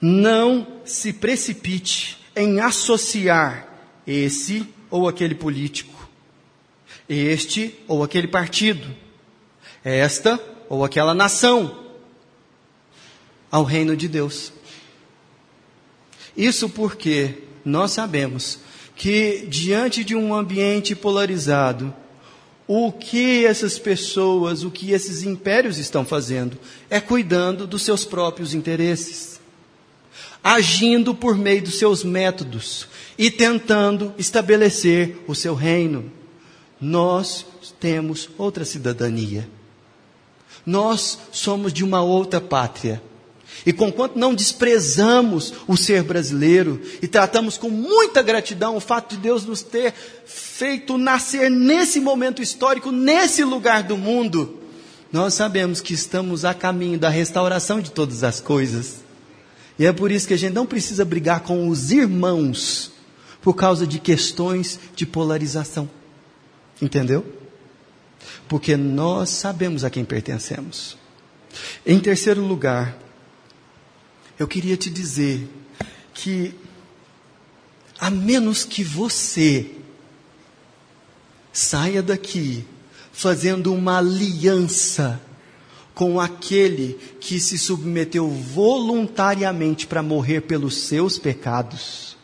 não 0.01 0.67
se 0.85 1.13
precipite 1.13 2.19
em 2.37 2.61
associar 2.61 3.69
esse 4.07 4.67
ou 4.91 5.09
aquele 5.09 5.35
político 5.35 5.95
este 7.09 7.75
ou 7.87 8.03
aquele 8.03 8.29
partido, 8.29 8.87
esta 9.83 10.41
ou 10.69 10.85
aquela 10.85 11.15
nação, 11.15 11.83
ao 13.51 13.63
reino 13.63 13.97
de 13.97 14.09
Deus. 14.09 14.53
Isso 16.37 16.69
porque 16.69 17.43
nós 17.65 17.93
sabemos 17.93 18.59
que, 18.97 19.47
diante 19.49 20.03
de 20.03 20.17
um 20.17 20.35
ambiente 20.35 20.95
polarizado, 20.95 21.95
o 22.67 22.91
que 22.91 23.45
essas 23.45 23.79
pessoas, 23.79 24.65
o 24.65 24.71
que 24.71 24.93
esses 24.93 25.23
impérios 25.23 25.79
estão 25.79 26.05
fazendo 26.05 26.59
é 26.89 27.01
cuidando 27.01 27.67
dos 27.67 27.83
seus 27.83 28.05
próprios 28.05 28.55
interesses, 28.55 29.41
agindo 30.43 31.15
por 31.15 31.37
meio 31.37 31.63
dos 31.63 31.79
seus 31.79 32.03
métodos 32.03 32.89
e 33.19 33.31
tentando 33.31 34.15
estabelecer 34.19 35.23
o 35.27 35.35
seu 35.35 35.55
reino 35.55 36.11
nós 36.85 37.47
temos 37.81 38.29
outra 38.37 38.65
cidadania. 38.65 39.49
Nós 40.67 41.19
somos 41.33 41.73
de 41.73 41.83
uma 41.83 42.03
outra 42.03 42.41
pátria. 42.41 43.03
E 43.65 43.73
conquanto 43.73 44.17
não 44.17 44.35
desprezamos 44.35 45.55
o 45.67 45.77
ser 45.77 46.03
brasileiro 46.03 46.81
e 47.01 47.09
tratamos 47.09 47.57
com 47.57 47.71
muita 47.71 48.23
gratidão 48.23 48.77
o 48.77 48.81
fato 48.81 49.15
de 49.15 49.23
Deus 49.23 49.45
nos 49.45 49.63
ter 49.63 49.95
feito 50.25 50.99
nascer 50.99 51.51
nesse 51.51 52.01
momento 52.01 52.43
histórico, 52.43 52.91
nesse 52.91 53.45
lugar 53.45 53.83
do 53.83 53.97
mundo, 53.97 54.61
nós 55.13 55.35
sabemos 55.35 55.81
que 55.81 55.95
estamos 55.95 56.45
a 56.45 56.53
caminho 56.53 56.99
da 56.99 57.09
restauração 57.09 57.81
de 57.81 57.91
todas 57.91 58.25
as 58.25 58.41
coisas. 58.41 58.97
E 59.79 59.87
é 59.87 59.93
por 59.93 60.11
isso 60.11 60.27
que 60.27 60.35
a 60.35 60.39
gente 60.39 60.53
não 60.53 60.67
precisa 60.67 61.05
brigar 61.05 61.41
com 61.41 61.69
os 61.69 61.91
irmãos 61.91 62.93
por 63.41 63.55
causa 63.55 63.87
de 63.87 63.99
questões 63.99 64.79
de 64.97 65.07
polarização. 65.07 65.89
Entendeu? 66.81 67.25
Porque 68.49 68.77
nós 68.77 69.31
sabemos 69.31 69.85
a 69.85 69.91
quem 69.91 70.05
pertencemos. 70.05 70.97
Em 71.87 72.01
terceiro 72.01 72.45
lugar, 72.45 72.99
eu 74.39 74.49
queria 74.49 74.77
te 74.77 74.91
dizer 74.91 75.49
que, 76.13 76.55
a 77.99 78.11
menos 78.11 78.65
que 78.65 78.83
você 78.83 79.71
saia 81.53 82.03
daqui 82.03 82.65
fazendo 83.13 83.73
uma 83.73 83.99
aliança 83.99 85.21
com 85.95 86.19
aquele 86.19 86.99
que 87.21 87.39
se 87.39 87.57
submeteu 87.57 88.29
voluntariamente 88.29 89.87
para 89.87 90.03
morrer 90.03 90.41
pelos 90.41 90.79
seus 90.79 91.19
pecados, 91.19 92.15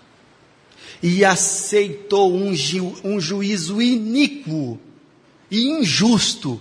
e 1.02 1.24
aceitou 1.24 2.34
um, 2.34 2.54
ju, 2.54 2.94
um 3.02 3.20
juízo 3.20 3.80
iníquo 3.80 4.78
e 5.50 5.68
injusto 5.68 6.61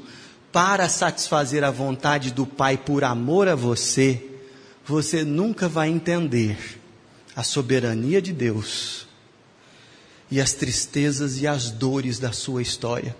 para 0.52 0.88
satisfazer 0.88 1.64
a 1.64 1.72
vontade 1.72 2.32
do 2.32 2.46
Pai 2.46 2.78
por 2.78 3.04
amor 3.04 3.48
a 3.48 3.56
você, 3.56 4.29
você 4.90 5.24
nunca 5.24 5.70
vai 5.70 5.88
entender 5.88 6.58
a 7.36 7.44
soberania 7.44 8.20
de 8.20 8.34
Deus 8.34 9.08
e 10.32 10.42
as 10.42 10.54
tristezas 10.54 11.40
e 11.40 11.46
as 11.46 11.70
dores 11.70 12.18
da 12.18 12.32
sua 12.32 12.64
história. 12.64 13.16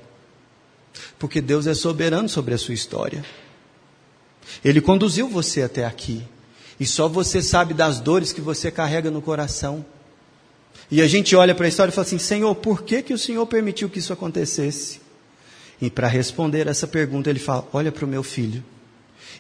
Porque 1.20 1.40
Deus 1.40 1.68
é 1.68 1.76
soberano 1.76 2.28
sobre 2.28 2.56
a 2.56 2.58
sua 2.58 2.74
história. 2.74 3.24
Ele 4.66 4.82
conduziu 4.82 5.30
você 5.30 5.62
até 5.62 5.86
aqui. 5.86 6.24
E 6.80 6.88
só 6.88 7.08
você 7.08 7.40
sabe 7.40 7.76
das 7.76 8.00
dores 8.00 8.34
que 8.34 8.42
você 8.42 8.72
carrega 8.72 9.12
no 9.12 9.22
coração. 9.22 9.86
E 10.90 11.04
a 11.04 11.08
gente 11.08 11.36
olha 11.36 11.54
para 11.54 11.68
a 11.68 11.70
história 11.70 11.92
e 11.92 11.94
fala 11.94 12.08
assim: 12.08 12.18
Senhor, 12.18 12.56
por 12.56 12.82
que, 12.82 13.04
que 13.04 13.14
o 13.14 13.18
Senhor 13.18 13.46
permitiu 13.46 13.90
que 13.90 14.00
isso 14.00 14.12
acontecesse? 14.12 15.02
E 15.80 15.90
para 15.90 16.08
responder 16.08 16.68
essa 16.68 16.88
pergunta, 16.88 17.30
ele 17.30 17.40
fala: 17.40 17.68
Olha 17.72 17.92
para 17.92 18.06
o 18.06 18.08
meu 18.08 18.24
filho 18.24 18.64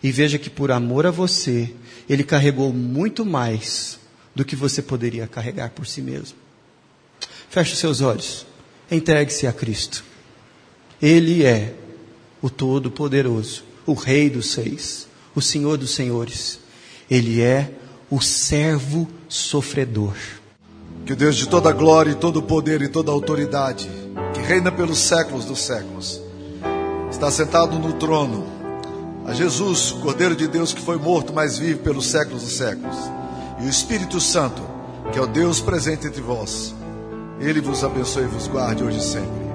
e 0.01 0.11
veja 0.11 0.37
que 0.37 0.49
por 0.49 0.71
amor 0.71 1.05
a 1.05 1.11
você, 1.11 1.73
ele 2.09 2.23
carregou 2.23 2.71
muito 2.71 3.25
mais 3.25 3.99
do 4.33 4.45
que 4.45 4.55
você 4.55 4.81
poderia 4.81 5.27
carregar 5.27 5.71
por 5.71 5.85
si 5.85 6.01
mesmo. 6.01 6.37
Feche 7.49 7.73
os 7.73 7.79
seus 7.79 8.01
olhos, 8.01 8.45
entregue-se 8.89 9.45
a 9.47 9.53
Cristo. 9.53 10.03
Ele 11.01 11.43
é 11.43 11.73
o 12.41 12.49
Todo-Poderoso, 12.49 13.63
o 13.85 13.93
Rei 13.93 14.29
dos 14.29 14.51
Seis, 14.51 15.07
o 15.35 15.41
Senhor 15.41 15.77
dos 15.77 15.91
Senhores. 15.91 16.59
Ele 17.09 17.41
é 17.41 17.71
o 18.09 18.21
servo 18.21 19.07
sofredor. 19.27 20.15
Que 21.05 21.13
o 21.13 21.15
Deus 21.15 21.35
de 21.35 21.47
toda 21.47 21.71
glória, 21.71 22.11
e 22.11 22.15
todo 22.15 22.41
poder 22.41 22.81
e 22.81 22.87
toda 22.87 23.11
autoridade, 23.11 23.89
que 24.33 24.41
reina 24.41 24.71
pelos 24.71 24.99
séculos 24.99 25.45
dos 25.45 25.59
séculos, 25.59 26.21
está 27.09 27.31
sentado 27.31 27.79
no 27.79 27.93
trono, 27.93 28.58
a 29.29 29.33
Jesus, 29.33 29.91
Cordeiro 29.91 30.35
de 30.35 30.47
Deus 30.47 30.73
que 30.73 30.81
foi 30.81 30.97
morto, 30.97 31.31
mas 31.31 31.57
vive 31.57 31.79
pelos 31.79 32.07
séculos 32.07 32.41
dos 32.41 32.57
séculos, 32.57 32.95
e 33.59 33.65
o 33.65 33.69
Espírito 33.69 34.19
Santo, 34.19 34.61
que 35.11 35.19
é 35.19 35.21
o 35.21 35.27
Deus 35.27 35.61
presente 35.61 36.07
entre 36.07 36.21
vós, 36.21 36.73
ele 37.39 37.61
vos 37.61 37.83
abençoe 37.83 38.23
e 38.23 38.27
vos 38.27 38.47
guarde 38.47 38.83
hoje 38.83 38.97
e 38.97 39.03
sempre. 39.03 39.48